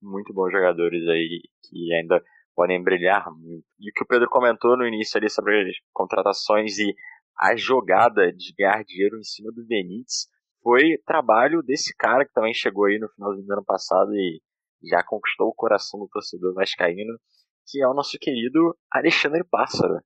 muito 0.00 0.32
bons 0.32 0.52
jogadores 0.52 1.02
aí 1.08 1.40
que 1.64 1.92
ainda 1.94 2.22
podem 2.54 2.80
brilhar 2.80 3.28
muito. 3.32 3.66
E 3.80 3.90
o 3.90 3.92
que 3.92 4.04
o 4.04 4.06
Pedro 4.06 4.28
comentou 4.30 4.76
no 4.76 4.86
início 4.86 5.18
ali 5.18 5.28
sobre 5.28 5.68
as 5.68 5.76
contratações 5.92 6.78
e 6.78 6.94
a 7.36 7.56
jogada 7.56 8.32
de 8.32 8.54
ganhar 8.56 8.84
dinheiro 8.84 9.18
em 9.18 9.24
cima 9.24 9.50
do 9.50 9.66
Benítez 9.66 10.28
foi 10.62 10.96
trabalho 11.04 11.60
desse 11.60 11.92
cara 11.96 12.24
que 12.24 12.32
também 12.32 12.54
chegou 12.54 12.84
aí 12.84 13.00
no 13.00 13.08
finalzinho 13.08 13.46
do 13.46 13.52
ano 13.52 13.64
passado 13.64 14.14
e 14.14 14.40
já 14.88 15.02
conquistou 15.02 15.48
o 15.48 15.54
coração 15.54 15.98
do 15.98 16.08
torcedor 16.08 16.54
vascaíno, 16.54 17.18
que 17.66 17.82
é 17.82 17.88
o 17.88 17.94
nosso 17.94 18.18
querido 18.18 18.76
Alexandre 18.90 19.44
Pássaro, 19.44 20.00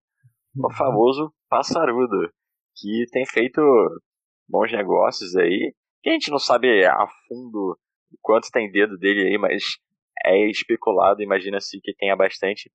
o 0.56 0.72
famoso 0.72 1.32
Passarudo, 1.48 2.32
que 2.76 3.04
tem 3.12 3.26
feito 3.26 3.60
bons 4.48 4.72
negócios 4.72 5.36
aí, 5.36 5.74
que 6.02 6.10
a 6.10 6.12
gente 6.12 6.30
não 6.30 6.38
sabe 6.38 6.84
a 6.86 7.06
fundo 7.28 7.78
quanto 8.20 8.50
tem 8.50 8.70
dedo 8.70 8.96
dele 8.96 9.28
aí, 9.28 9.38
mas 9.38 9.78
é 10.24 10.48
especulado, 10.48 11.22
imagina-se 11.22 11.80
que 11.80 11.94
tenha 11.94 12.16
bastante. 12.16 12.70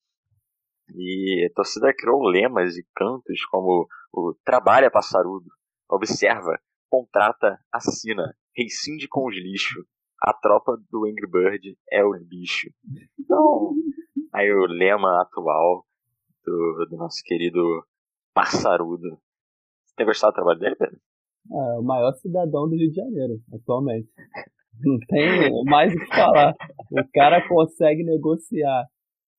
E 0.95 1.47
a 1.49 1.53
torcida 1.53 1.93
criou 1.93 2.23
lemas 2.23 2.77
e 2.77 2.85
cantos 2.95 3.43
como 3.45 3.87
o 4.13 4.35
trabalha 4.45 4.91
passarudo, 4.91 5.49
observa, 5.89 6.59
contrata, 6.89 7.59
assina, 7.71 8.35
rescinde 8.55 9.07
com 9.07 9.27
os 9.27 9.35
lixos, 9.35 9.83
a 10.21 10.33
tropa 10.33 10.77
do 10.89 11.05
Angry 11.05 11.29
Bird 11.29 11.77
é 11.91 12.03
o 12.03 12.13
bicho. 12.23 12.69
Então, 13.19 13.73
aí 14.35 14.51
o 14.51 14.65
lema 14.65 15.21
atual 15.21 15.85
do, 16.45 16.85
do 16.89 16.97
nosso 16.97 17.23
querido 17.23 17.61
passarudo. 18.33 19.17
Você 19.85 19.95
tem 19.95 20.05
gostado 20.05 20.33
do 20.33 20.35
trabalho 20.35 20.59
dele, 20.59 20.75
Pedro? 20.75 20.99
É, 21.51 21.79
o 21.79 21.83
maior 21.83 22.13
cidadão 22.15 22.67
do 22.67 22.75
Rio 22.75 22.89
de 22.89 22.95
Janeiro, 22.95 23.39
atualmente. 23.53 24.09
Não 24.83 24.97
tem 25.07 25.63
mais 25.65 25.93
o 25.93 25.97
que 25.97 26.07
falar. 26.07 26.53
O 26.91 27.11
cara 27.13 27.47
consegue 27.47 28.03
negociar 28.03 28.83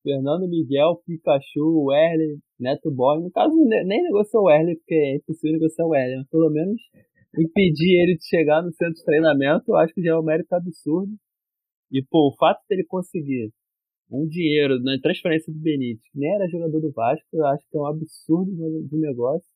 Fernando 0.01 0.49
Miguel, 0.49 1.01
Pikachu, 1.05 1.85
Werley, 1.85 2.39
Neto 2.59 2.89
Boy. 2.89 3.21
No 3.21 3.31
caso, 3.31 3.53
nem 3.55 4.03
negociou 4.03 4.43
o 4.43 4.47
Werley, 4.47 4.77
porque 4.77 4.95
é 4.95 5.15
impossível 5.17 5.59
negociar 5.59 5.85
o 5.85 5.89
Werley. 5.89 6.17
Mas 6.17 6.29
pelo 6.29 6.49
menos 6.49 6.81
impedir 7.37 8.01
ele 8.01 8.17
de 8.17 8.25
chegar 8.25 8.63
no 8.63 8.73
centro 8.73 8.95
de 8.95 9.03
treinamento, 9.03 9.65
eu 9.67 9.75
acho 9.75 9.93
que 9.93 10.01
já 10.01 10.13
é 10.13 10.17
um 10.17 10.23
mérito 10.23 10.55
absurdo. 10.55 11.11
E, 11.91 12.03
pô, 12.03 12.29
o 12.29 12.35
fato 12.35 12.59
dele 12.67 12.83
conseguir 12.85 13.51
um 14.09 14.27
dinheiro 14.27 14.81
na 14.81 14.97
transferência 15.01 15.51
do 15.51 15.59
Benítez, 15.59 16.01
que 16.11 16.19
nem 16.19 16.33
era 16.35 16.47
jogador 16.47 16.79
do 16.79 16.91
Vasco, 16.91 17.25
eu 17.33 17.45
acho 17.47 17.63
que 17.69 17.77
é 17.77 17.79
um 17.79 17.85
absurdo 17.85 18.51
de 18.87 18.97
negócio. 18.97 19.47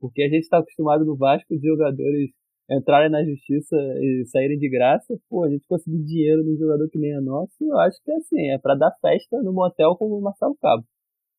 Porque 0.00 0.22
a 0.22 0.28
gente 0.28 0.42
está 0.42 0.58
acostumado 0.58 1.04
no 1.04 1.16
Vasco 1.16 1.56
de 1.56 1.66
jogadores 1.66 2.30
entrarem 2.70 3.10
na 3.10 3.24
justiça 3.24 3.76
e 3.76 4.24
saírem 4.26 4.58
de 4.58 4.68
graça, 4.68 5.18
pô, 5.28 5.44
a 5.44 5.50
gente 5.50 5.64
conseguir 5.66 6.04
dinheiro 6.04 6.44
num 6.44 6.56
jogador 6.56 6.88
que 6.90 6.98
nem 6.98 7.12
é 7.12 7.20
nosso, 7.20 7.54
eu 7.62 7.78
acho 7.78 7.96
que 8.04 8.10
é 8.10 8.16
assim, 8.16 8.50
é 8.50 8.58
para 8.58 8.74
dar 8.74 8.92
festa 9.00 9.40
no 9.42 9.52
motel 9.52 9.96
como 9.96 10.18
o 10.18 10.22
Marcelo 10.22 10.56
Cabo. 10.60 10.84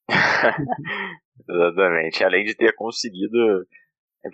Exatamente, 1.48 2.24
além 2.24 2.44
de 2.46 2.56
ter 2.56 2.74
conseguido 2.76 3.64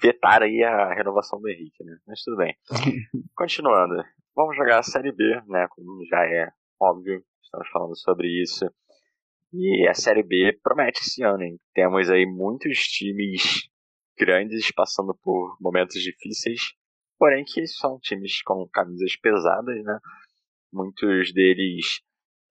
vetar 0.01 0.41
aí 0.41 0.63
a 0.63 0.93
renovação 0.93 1.39
do 1.39 1.49
Henrique, 1.49 1.83
né? 1.83 1.97
Mas 2.07 2.21
tudo 2.23 2.37
bem. 2.37 2.55
Continuando, 3.35 4.01
vamos 4.33 4.55
jogar 4.55 4.79
a 4.79 4.83
Série 4.83 5.11
B, 5.11 5.23
né? 5.47 5.67
Como 5.69 6.03
já 6.05 6.23
é 6.25 6.49
óbvio, 6.79 7.23
estamos 7.41 7.67
falando 7.69 7.97
sobre 7.97 8.27
isso. 8.41 8.65
E 9.53 9.87
a 9.87 9.93
Série 9.93 10.23
B 10.23 10.57
promete 10.61 11.01
esse 11.01 11.23
ano, 11.23 11.43
hein? 11.43 11.59
Temos 11.73 12.09
aí 12.09 12.25
muitos 12.25 12.79
times 12.79 13.69
grandes 14.17 14.71
passando 14.71 15.15
por 15.21 15.57
momentos 15.59 16.01
difíceis 16.01 16.75
porém 17.17 17.43
que 17.43 17.65
são 17.67 17.99
times 17.99 18.41
com 18.41 18.67
camisas 18.67 19.15
pesadas, 19.15 19.83
né? 19.83 19.99
Muitos 20.71 21.33
deles 21.33 22.01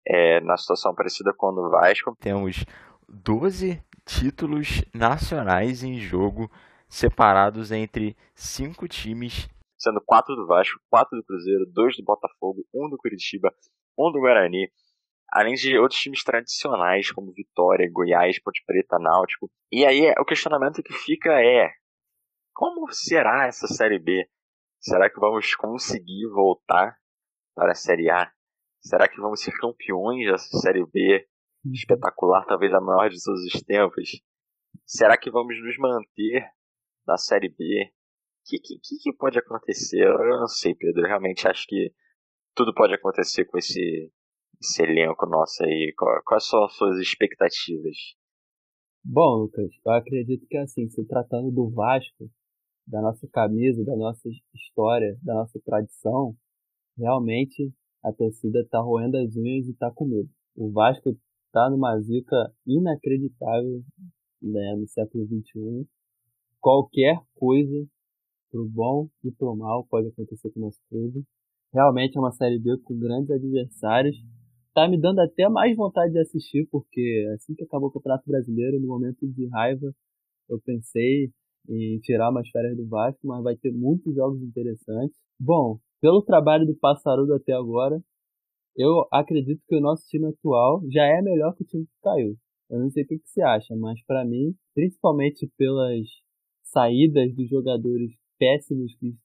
é, 0.07 0.41
na 0.41 0.57
situação 0.57 0.95
parecida 0.95 1.33
com 1.37 1.49
o 1.49 1.71
Vasco. 1.71 2.17
Temos 2.21 2.65
12 3.09 3.83
títulos 4.05 4.83
nacionais 4.95 5.83
em 5.83 5.99
jogo, 5.99 6.51
separados 6.89 7.71
entre 7.71 8.17
cinco 8.35 8.89
times. 8.89 9.49
sendo 9.79 10.01
quatro 10.01 10.35
do 10.35 10.47
Vasco, 10.47 10.81
quatro 10.89 11.17
do 11.17 11.25
Cruzeiro, 11.25 11.67
dois 11.67 11.97
do 11.97 12.05
Botafogo, 12.05 12.65
um 12.75 12.89
do 12.89 12.97
Curitiba, 12.97 13.53
um 13.99 14.11
do 14.11 14.21
Guarani, 14.21 14.71
além 15.31 15.55
de 15.55 15.79
outros 15.79 16.01
times 16.01 16.23
tradicionais 16.23 17.11
como 17.11 17.33
Vitória, 17.33 17.91
Goiás, 17.91 18.41
Ponte 18.41 18.63
Preta, 18.67 18.99
Náutico. 18.99 19.51
E 19.71 19.85
aí 19.85 20.13
o 20.19 20.25
questionamento 20.25 20.83
que 20.83 20.93
fica 20.93 21.33
é: 21.43 21.71
como 22.53 22.91
será 22.93 23.47
essa 23.47 23.67
Série 23.67 23.99
B? 23.99 24.29
Será 24.81 25.11
que 25.11 25.19
vamos 25.19 25.55
conseguir 25.55 26.29
voltar 26.29 26.97
para 27.55 27.73
a 27.73 27.75
Série 27.75 28.11
A? 28.11 28.31
Será 28.81 29.09
que 29.09 29.21
vamos 29.21 29.41
ser 29.41 29.53
campeões 29.53 30.27
dessa 30.31 30.59
Série 30.59 30.85
B? 30.87 31.27
Espetacular, 31.73 32.45
talvez 32.45 32.73
a 32.75 32.81
maior 32.81 33.09
de 33.09 33.17
todos 33.23 33.43
os 33.43 33.63
tempos. 33.63 34.11
Será 34.85 35.17
que 35.17 35.31
vamos 35.31 35.57
nos 35.63 35.79
manter 35.79 36.47
na 37.07 37.17
Série 37.17 37.49
B? 37.49 37.91
O 37.91 38.47
que, 38.47 38.59
que, 38.61 38.99
que, 39.03 39.13
pode 39.15 39.39
acontecer? 39.39 40.03
Eu 40.03 40.39
não 40.39 40.47
sei, 40.47 40.75
Pedro. 40.75 41.03
Eu 41.03 41.09
realmente 41.09 41.49
acho 41.49 41.67
que 41.67 41.95
tudo 42.55 42.75
pode 42.75 42.95
acontecer 42.95 43.45
com 43.47 43.59
esse, 43.59 44.13
esse 44.61 44.83
elenco 44.83 45.27
nosso 45.27 45.65
aí. 45.65 45.93
Quais 46.25 46.47
são 46.47 46.65
as 46.65 46.75
suas 46.75 46.99
expectativas? 46.99 47.97
Bom, 49.05 49.43
Lucas, 49.43 49.71
eu 49.85 49.93
acredito 49.93 50.47
que 50.47 50.57
assim, 50.57 50.89
se 50.89 51.05
tratando 51.07 51.51
do 51.51 51.69
Vasco, 51.71 52.31
da 52.87 53.01
nossa 53.03 53.29
camisa, 53.29 53.85
da 53.85 53.97
nossa 53.97 54.29
história, 54.55 55.19
da 55.23 55.35
nossa 55.35 55.61
tradição, 55.65 56.35
realmente 56.97 57.73
a 58.03 58.13
torcida 58.13 58.61
está 58.61 58.81
roendo 58.81 59.17
as 59.19 59.37
unhas 59.37 59.67
e 59.67 59.73
está 59.73 59.91
com 59.91 60.07
medo. 60.07 60.31
O 60.57 60.71
Vasco 60.71 61.11
está 61.47 61.69
numa 61.71 61.99
zica 62.01 62.53
inacreditável 62.67 63.83
né, 64.41 64.75
no 64.77 64.87
século 64.87 65.27
XXI. 65.27 65.87
Qualquer 66.61 67.21
coisa, 67.35 67.87
pro 68.51 68.65
bom 68.67 69.09
e 69.23 69.31
pro 69.31 69.57
mal, 69.57 69.87
pode 69.87 70.09
acontecer 70.09 70.51
com 70.51 70.61
o 70.61 70.63
nosso 70.65 70.81
clube. 70.89 71.25
Realmente 71.75 72.17
é 72.17 72.21
uma 72.21 72.31
Série 72.31 72.61
B 72.61 72.79
com 72.85 72.97
grandes 72.97 73.33
adversários. 73.33 74.17
Tá 74.73 74.89
me 74.89 74.97
dando 74.97 75.19
até 75.19 75.49
mais 75.49 75.77
vontade 75.77 76.13
de 76.13 76.21
assistir, 76.21 76.69
porque 76.71 77.29
assim 77.35 77.53
que 77.53 77.65
acabou 77.65 77.89
o 77.89 77.93
Campeonato 77.93 78.31
Brasileiro, 78.31 78.81
no 78.81 78.87
momento 78.87 79.27
de 79.27 79.49
raiva, 79.49 79.93
eu 80.49 80.61
pensei 80.65 81.33
em 81.69 81.99
tirar 81.99 82.31
umas 82.31 82.49
férias 82.49 82.77
do 82.77 82.87
Vasco, 82.87 83.27
mas 83.27 83.43
vai 83.43 83.57
ter 83.57 83.73
muitos 83.73 84.15
jogos 84.15 84.41
interessantes. 84.41 85.17
Bom, 85.41 85.81
pelo 86.01 86.23
trabalho 86.23 86.65
do 86.65 86.77
Passarudo 86.77 87.35
até 87.35 87.53
agora, 87.53 88.01
eu 88.77 89.09
acredito 89.11 89.61
que 89.67 89.75
o 89.75 89.81
nosso 89.81 90.07
time 90.07 90.29
atual 90.29 90.81
já 90.93 91.05
é 91.05 91.21
melhor 91.23 91.57
que 91.57 91.65
o 91.65 91.67
time 91.67 91.87
que 91.87 92.01
caiu. 92.03 92.37
Eu 92.71 92.79
não 92.79 92.91
sei 92.91 93.03
o 93.03 93.07
que, 93.07 93.19
que 93.19 93.29
você 93.29 93.43
acha, 93.43 93.75
mas 93.75 94.01
para 94.07 94.25
mim, 94.25 94.55
principalmente 94.75 95.51
pelas 95.57 96.07
saídas 96.63 97.35
dos 97.35 97.49
jogadores 97.49 98.13
péssimos 98.39 98.95
que 98.97 99.17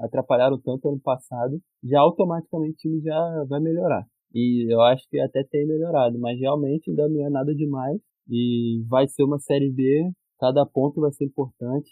atrapalharam 0.00 0.58
tanto 0.60 0.88
ano 0.88 1.00
passado, 1.00 1.60
já 1.82 2.00
automaticamente 2.00 2.72
o 2.72 2.76
time 2.76 3.00
já 3.00 3.44
vai 3.48 3.60
melhorar. 3.60 4.06
E 4.34 4.72
eu 4.72 4.80
acho 4.82 5.08
que 5.08 5.18
até 5.20 5.42
tem 5.44 5.66
melhorado, 5.66 6.18
mas 6.18 6.38
realmente 6.38 6.90
ainda 6.90 7.08
não 7.08 7.26
é 7.26 7.30
nada 7.30 7.54
demais. 7.54 8.00
E 8.28 8.84
vai 8.88 9.08
ser 9.08 9.22
uma 9.22 9.38
Série 9.38 9.70
B 9.70 10.12
Cada 10.38 10.64
ponto 10.64 11.00
vai 11.00 11.10
ser 11.10 11.24
importante. 11.24 11.90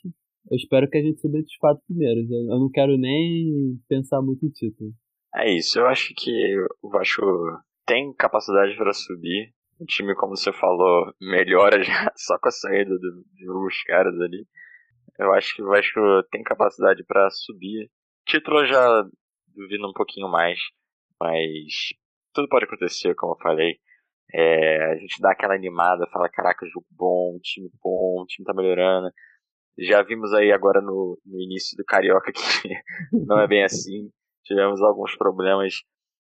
Eu 0.48 0.56
espero 0.56 0.88
que 0.88 0.96
a 0.96 1.02
gente 1.02 1.20
suba 1.20 1.40
dos 1.40 1.56
quatro 1.56 1.82
primeiros. 1.86 2.30
Eu, 2.30 2.58
não 2.60 2.70
quero 2.70 2.96
nem 2.96 3.76
pensar 3.88 4.22
muito 4.22 4.46
em 4.46 4.50
título. 4.50 4.90
É 5.34 5.50
isso. 5.52 5.80
Eu 5.80 5.86
acho 5.86 6.14
que 6.16 6.32
o 6.80 6.88
Vasco 6.88 7.22
tem 7.84 8.14
capacidade 8.14 8.76
para 8.76 8.92
subir. 8.92 9.52
O 9.80 9.84
time, 9.84 10.14
como 10.14 10.36
você 10.36 10.52
falou, 10.52 11.12
melhora 11.20 11.82
já 11.82 12.12
só 12.16 12.38
com 12.38 12.48
a 12.48 12.52
saída 12.52 12.90
do, 12.90 13.24
de 13.34 13.48
alguns 13.48 13.82
caras 13.82 14.14
ali. 14.20 14.46
Eu 15.18 15.32
acho 15.32 15.54
que 15.54 15.62
o 15.62 15.68
Vasco 15.68 16.00
tem 16.30 16.42
capacidade 16.42 17.02
para 17.04 17.30
subir. 17.30 17.90
Título 18.26 18.66
já 18.66 19.02
duvido 19.54 19.88
um 19.88 19.92
pouquinho 19.92 20.28
mais, 20.28 20.58
mas 21.20 21.94
tudo 22.34 22.48
pode 22.48 22.66
acontecer, 22.66 23.14
como 23.14 23.32
eu 23.32 23.38
falei. 23.38 23.78
É, 24.32 24.92
a 24.92 24.96
gente 24.96 25.20
dá 25.20 25.32
aquela 25.32 25.54
animada, 25.54 26.06
fala, 26.12 26.28
caraca, 26.28 26.66
jogo 26.66 26.86
bom, 26.90 27.38
time 27.42 27.70
bom, 27.82 28.24
time 28.26 28.44
tá 28.44 28.52
melhorando. 28.52 29.10
Já 29.78 30.02
vimos 30.02 30.32
aí 30.34 30.52
agora 30.52 30.80
no, 30.80 31.18
no 31.24 31.40
início 31.40 31.76
do 31.76 31.84
Carioca 31.84 32.32
que 32.32 32.40
não 33.26 33.40
é 33.40 33.46
bem 33.46 33.64
assim. 33.64 34.10
Tivemos 34.44 34.82
alguns 34.82 35.16
problemas, 35.16 35.74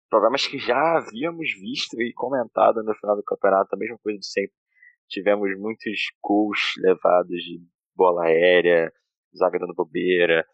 problemas 0.10 0.48
que 0.48 0.58
já 0.60 0.98
havíamos 0.98 1.52
visto 1.60 2.02
e 2.02 2.14
comentado 2.14 2.84
no 2.84 2.96
final 2.96 3.16
do 3.16 3.24
campeonato, 3.24 3.76
a 3.76 3.78
mesma 3.78 3.98
coisa 4.04 4.20
de 4.20 4.28
sempre. 4.28 4.56
Tivemos 5.08 5.50
muitos 5.60 6.00
gols 6.24 6.60
levados 6.78 7.38
de 7.44 7.60
bola 8.00 8.26
aérea, 8.26 8.92
zaga 9.38 9.60
dando 9.60 9.76
bobeira. 9.76 10.46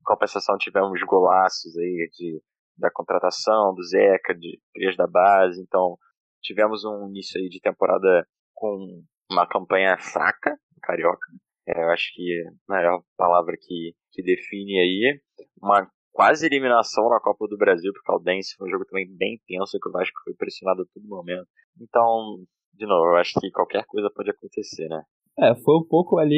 Em 0.00 0.04
compensação, 0.04 0.58
tivemos 0.58 1.00
golaços 1.02 1.76
aí 1.78 2.10
de, 2.12 2.42
da 2.76 2.90
contratação, 2.90 3.74
do 3.74 3.82
Zeca, 3.84 4.34
de 4.34 4.60
crias 4.74 4.96
da 4.96 5.06
base. 5.06 5.62
Então, 5.62 5.96
Tivemos 6.42 6.84
um 6.84 7.08
início 7.08 7.40
aí 7.40 7.48
de 7.48 7.60
temporada 7.60 8.26
com 8.54 9.02
uma 9.30 9.46
campanha 9.46 9.96
fraca, 9.98 10.56
carioca. 10.82 11.26
É, 11.66 11.82
eu 11.82 11.90
acho 11.90 12.12
que 12.14 12.42
é 12.70 12.86
a 12.86 13.00
palavra 13.16 13.56
que, 13.60 13.94
que 14.12 14.22
define 14.22 14.78
aí. 14.78 15.20
Uma 15.60 15.90
quase 16.12 16.46
eliminação 16.46 17.08
na 17.10 17.20
Copa 17.20 17.46
do 17.48 17.58
Brasil 17.58 17.92
pro 17.92 18.02
Caldense. 18.02 18.54
Foi 18.56 18.68
um 18.68 18.70
jogo 18.70 18.84
também 18.86 19.06
bem 19.16 19.40
tenso, 19.46 19.78
que 19.78 19.88
o 19.88 19.92
Vasco 19.92 20.16
foi 20.24 20.34
pressionado 20.34 20.82
a 20.82 20.86
todo 20.94 21.06
momento. 21.06 21.48
Então, 21.80 22.38
de 22.72 22.86
novo, 22.86 23.10
eu 23.10 23.16
acho 23.16 23.38
que 23.40 23.50
qualquer 23.50 23.84
coisa 23.86 24.10
pode 24.14 24.30
acontecer, 24.30 24.88
né? 24.88 25.02
É, 25.40 25.54
foi 25.54 25.76
um 25.76 25.84
pouco 25.84 26.18
ali 26.18 26.36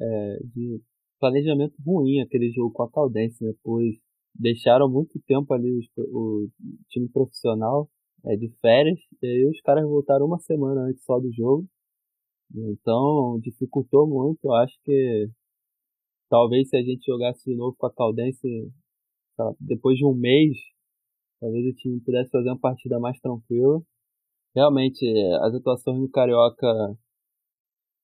é, 0.00 0.38
de 0.44 0.80
planejamento 1.18 1.74
ruim 1.84 2.20
aquele 2.20 2.52
jogo 2.52 2.72
com 2.72 2.84
a 2.84 2.90
Caldense? 2.90 3.44
Pois 3.64 3.96
deixaram 4.34 4.88
muito 4.88 5.20
tempo 5.26 5.52
ali 5.52 5.80
o, 5.96 6.44
o 6.44 6.48
time 6.88 7.08
profissional 7.08 7.88
é, 8.24 8.36
de 8.36 8.48
férias, 8.60 8.98
e 9.20 9.26
aí 9.26 9.46
os 9.46 9.60
caras 9.62 9.84
voltaram 9.84 10.26
uma 10.26 10.38
semana 10.38 10.82
antes 10.82 11.04
só 11.04 11.18
do 11.18 11.32
jogo. 11.32 11.66
Então 12.54 13.40
dificultou 13.42 14.06
muito. 14.06 14.38
Eu 14.44 14.54
acho 14.54 14.74
que 14.84 15.28
talvez 16.28 16.68
se 16.68 16.76
a 16.76 16.82
gente 16.82 17.04
jogasse 17.04 17.44
de 17.44 17.56
novo 17.56 17.76
com 17.76 17.86
a 17.86 17.92
Caldense 17.92 18.70
depois 19.60 19.98
de 19.98 20.04
um 20.06 20.14
mês, 20.14 20.56
talvez 21.40 21.66
o 21.66 21.76
time 21.76 22.00
pudesse 22.00 22.30
fazer 22.30 22.50
uma 22.50 22.58
partida 22.58 23.00
mais 23.00 23.18
tranquila. 23.20 23.82
Realmente 24.54 25.04
as 25.42 25.54
atuações 25.54 25.98
no 25.98 26.10
Carioca 26.10 26.68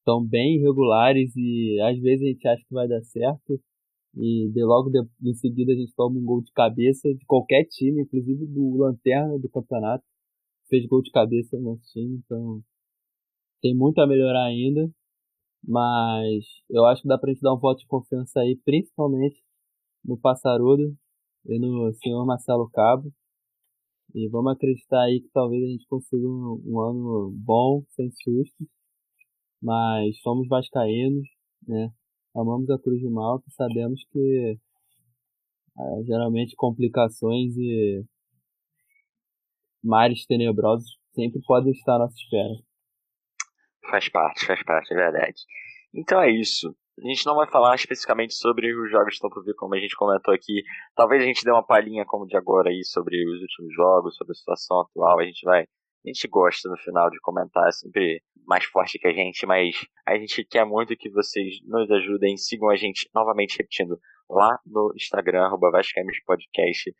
estão 0.08 0.24
bem 0.24 0.56
irregulares 0.56 1.30
e 1.36 1.78
às 1.82 1.98
vezes 2.00 2.24
a 2.24 2.28
gente 2.30 2.48
acha 2.48 2.64
que 2.66 2.74
vai 2.74 2.88
dar 2.88 3.02
certo. 3.02 3.60
E 4.16 4.48
de 4.50 4.64
logo 4.64 4.90
de, 4.90 5.00
em 5.22 5.34
seguida 5.34 5.72
a 5.72 5.76
gente 5.76 5.94
toma 5.94 6.18
um 6.18 6.24
gol 6.24 6.42
de 6.42 6.50
cabeça 6.52 7.12
de 7.14 7.24
qualquer 7.26 7.64
time, 7.66 8.02
inclusive 8.02 8.46
do 8.46 8.78
Lanterna 8.78 9.38
do 9.38 9.48
campeonato. 9.50 10.02
Fez 10.68 10.86
gol 10.86 11.02
de 11.02 11.10
cabeça 11.10 11.56
no 11.58 11.72
nosso 11.72 11.82
time, 11.92 12.16
então 12.16 12.62
tem 13.62 13.76
muito 13.76 14.00
a 14.00 14.06
melhorar 14.06 14.46
ainda. 14.46 14.90
Mas 15.66 16.44
eu 16.70 16.86
acho 16.86 17.02
que 17.02 17.08
dá 17.08 17.18
pra 17.18 17.30
gente 17.30 17.42
dar 17.42 17.54
um 17.54 17.58
voto 17.58 17.80
de 17.80 17.86
confiança 17.86 18.40
aí, 18.40 18.56
principalmente 18.64 19.42
no 20.04 20.18
Passarudo 20.18 20.96
e 21.46 21.58
no 21.58 21.92
senhor 21.94 22.24
Marcelo 22.24 22.68
Cabo. 22.70 23.12
E 24.14 24.28
vamos 24.28 24.52
acreditar 24.52 25.02
aí 25.02 25.20
que 25.20 25.28
talvez 25.32 25.62
a 25.62 25.66
gente 25.66 25.86
consiga 25.86 26.26
um, 26.26 26.62
um 26.64 26.80
ano 26.80 27.30
bom, 27.36 27.84
sem 27.90 28.10
sustos. 28.10 28.77
Mas 29.60 30.20
somos 30.20 30.46
vascaínos, 30.48 31.28
né? 31.66 31.90
amamos 32.34 32.70
a 32.70 32.78
Cruz 32.78 33.00
de 33.00 33.08
Malta 33.08 33.44
sabemos 33.50 34.04
que 34.12 34.58
é, 35.78 36.04
geralmente 36.04 36.54
complicações 36.56 37.56
e 37.56 38.04
mares 39.82 40.26
tenebrosos 40.26 40.98
sempre 41.12 41.40
podem 41.46 41.72
estar 41.72 41.96
à 41.96 41.98
nossa 42.00 42.16
espera. 42.16 42.54
Faz 43.90 44.08
parte, 44.08 44.46
faz 44.46 44.62
parte, 44.62 44.92
é 44.92 44.96
verdade. 44.96 45.40
Então 45.94 46.20
é 46.20 46.30
isso. 46.30 46.74
A 46.98 47.08
gente 47.08 47.24
não 47.26 47.36
vai 47.36 47.48
falar 47.48 47.76
especificamente 47.76 48.34
sobre 48.34 48.74
os 48.74 48.90
jogos 48.90 49.10
que 49.10 49.14
estão 49.14 49.30
por 49.30 49.44
vir, 49.44 49.54
como 49.54 49.74
a 49.74 49.78
gente 49.78 49.96
comentou 49.96 50.34
aqui. 50.34 50.62
Talvez 50.96 51.22
a 51.22 51.26
gente 51.26 51.44
dê 51.44 51.50
uma 51.50 51.64
palhinha 51.64 52.04
como 52.04 52.26
de 52.26 52.36
agora 52.36 52.70
aí 52.70 52.84
sobre 52.84 53.24
os 53.24 53.40
últimos 53.40 53.74
jogos, 53.74 54.16
sobre 54.16 54.32
a 54.32 54.34
situação 54.34 54.80
atual. 54.80 55.20
A 55.20 55.24
gente 55.24 55.44
vai 55.44 55.64
a 56.04 56.08
gente 56.08 56.28
gosta 56.28 56.68
no 56.68 56.76
final 56.78 57.10
de 57.10 57.20
comentar, 57.20 57.68
é 57.68 57.72
sempre 57.72 58.22
mais 58.46 58.64
forte 58.64 58.98
que 58.98 59.06
a 59.06 59.12
gente, 59.12 59.44
mas 59.46 59.74
a 60.06 60.16
gente 60.16 60.44
quer 60.44 60.64
muito 60.64 60.96
que 60.96 61.10
vocês 61.10 61.58
nos 61.64 61.90
ajudem, 61.90 62.36
sigam 62.36 62.70
a 62.70 62.76
gente, 62.76 63.08
novamente 63.14 63.58
repetindo, 63.58 63.98
lá 64.28 64.58
no 64.64 64.92
Instagram, 64.96 65.44
arroba 65.44 65.70
Podcast. 66.26 66.94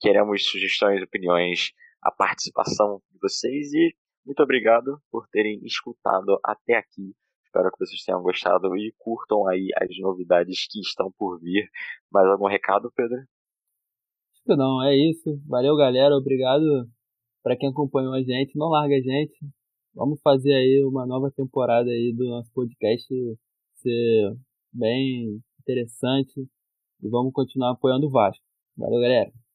Queremos 0.00 0.46
sugestões, 0.46 1.02
opiniões, 1.02 1.72
a 2.02 2.10
participação 2.10 3.02
de 3.10 3.18
vocês 3.20 3.72
e 3.72 3.94
muito 4.24 4.42
obrigado 4.42 4.98
por 5.10 5.26
terem 5.28 5.60
escutado 5.64 6.38
até 6.44 6.74
aqui. 6.74 7.14
Espero 7.44 7.70
que 7.70 7.78
vocês 7.78 8.02
tenham 8.02 8.22
gostado 8.22 8.76
e 8.76 8.92
curtam 8.98 9.46
aí 9.48 9.68
as 9.80 9.88
novidades 10.00 10.66
que 10.70 10.80
estão 10.80 11.12
por 11.16 11.38
vir. 11.40 11.68
Mais 12.10 12.26
algum 12.26 12.46
recado, 12.46 12.92
Pedro? 12.94 13.16
Não, 14.46 14.82
é 14.82 14.94
isso. 14.94 15.40
Valeu, 15.46 15.76
galera. 15.76 16.14
Obrigado 16.14 16.86
para 17.46 17.56
quem 17.56 17.68
acompanhou 17.68 18.12
a 18.12 18.20
gente, 18.20 18.58
não 18.58 18.66
larga 18.66 18.96
a 18.96 19.00
gente. 19.00 19.38
Vamos 19.94 20.20
fazer 20.20 20.52
aí 20.52 20.82
uma 20.84 21.06
nova 21.06 21.30
temporada 21.30 21.88
aí 21.88 22.12
do 22.12 22.26
nosso 22.28 22.50
podcast 22.52 23.06
ser 23.76 24.36
bem 24.72 25.40
interessante. 25.60 26.40
e 27.00 27.08
vamos 27.08 27.32
continuar 27.32 27.70
apoiando 27.70 28.08
o 28.08 28.10
Vasco. 28.10 28.42
Valeu, 28.76 29.00
galera! 29.00 29.45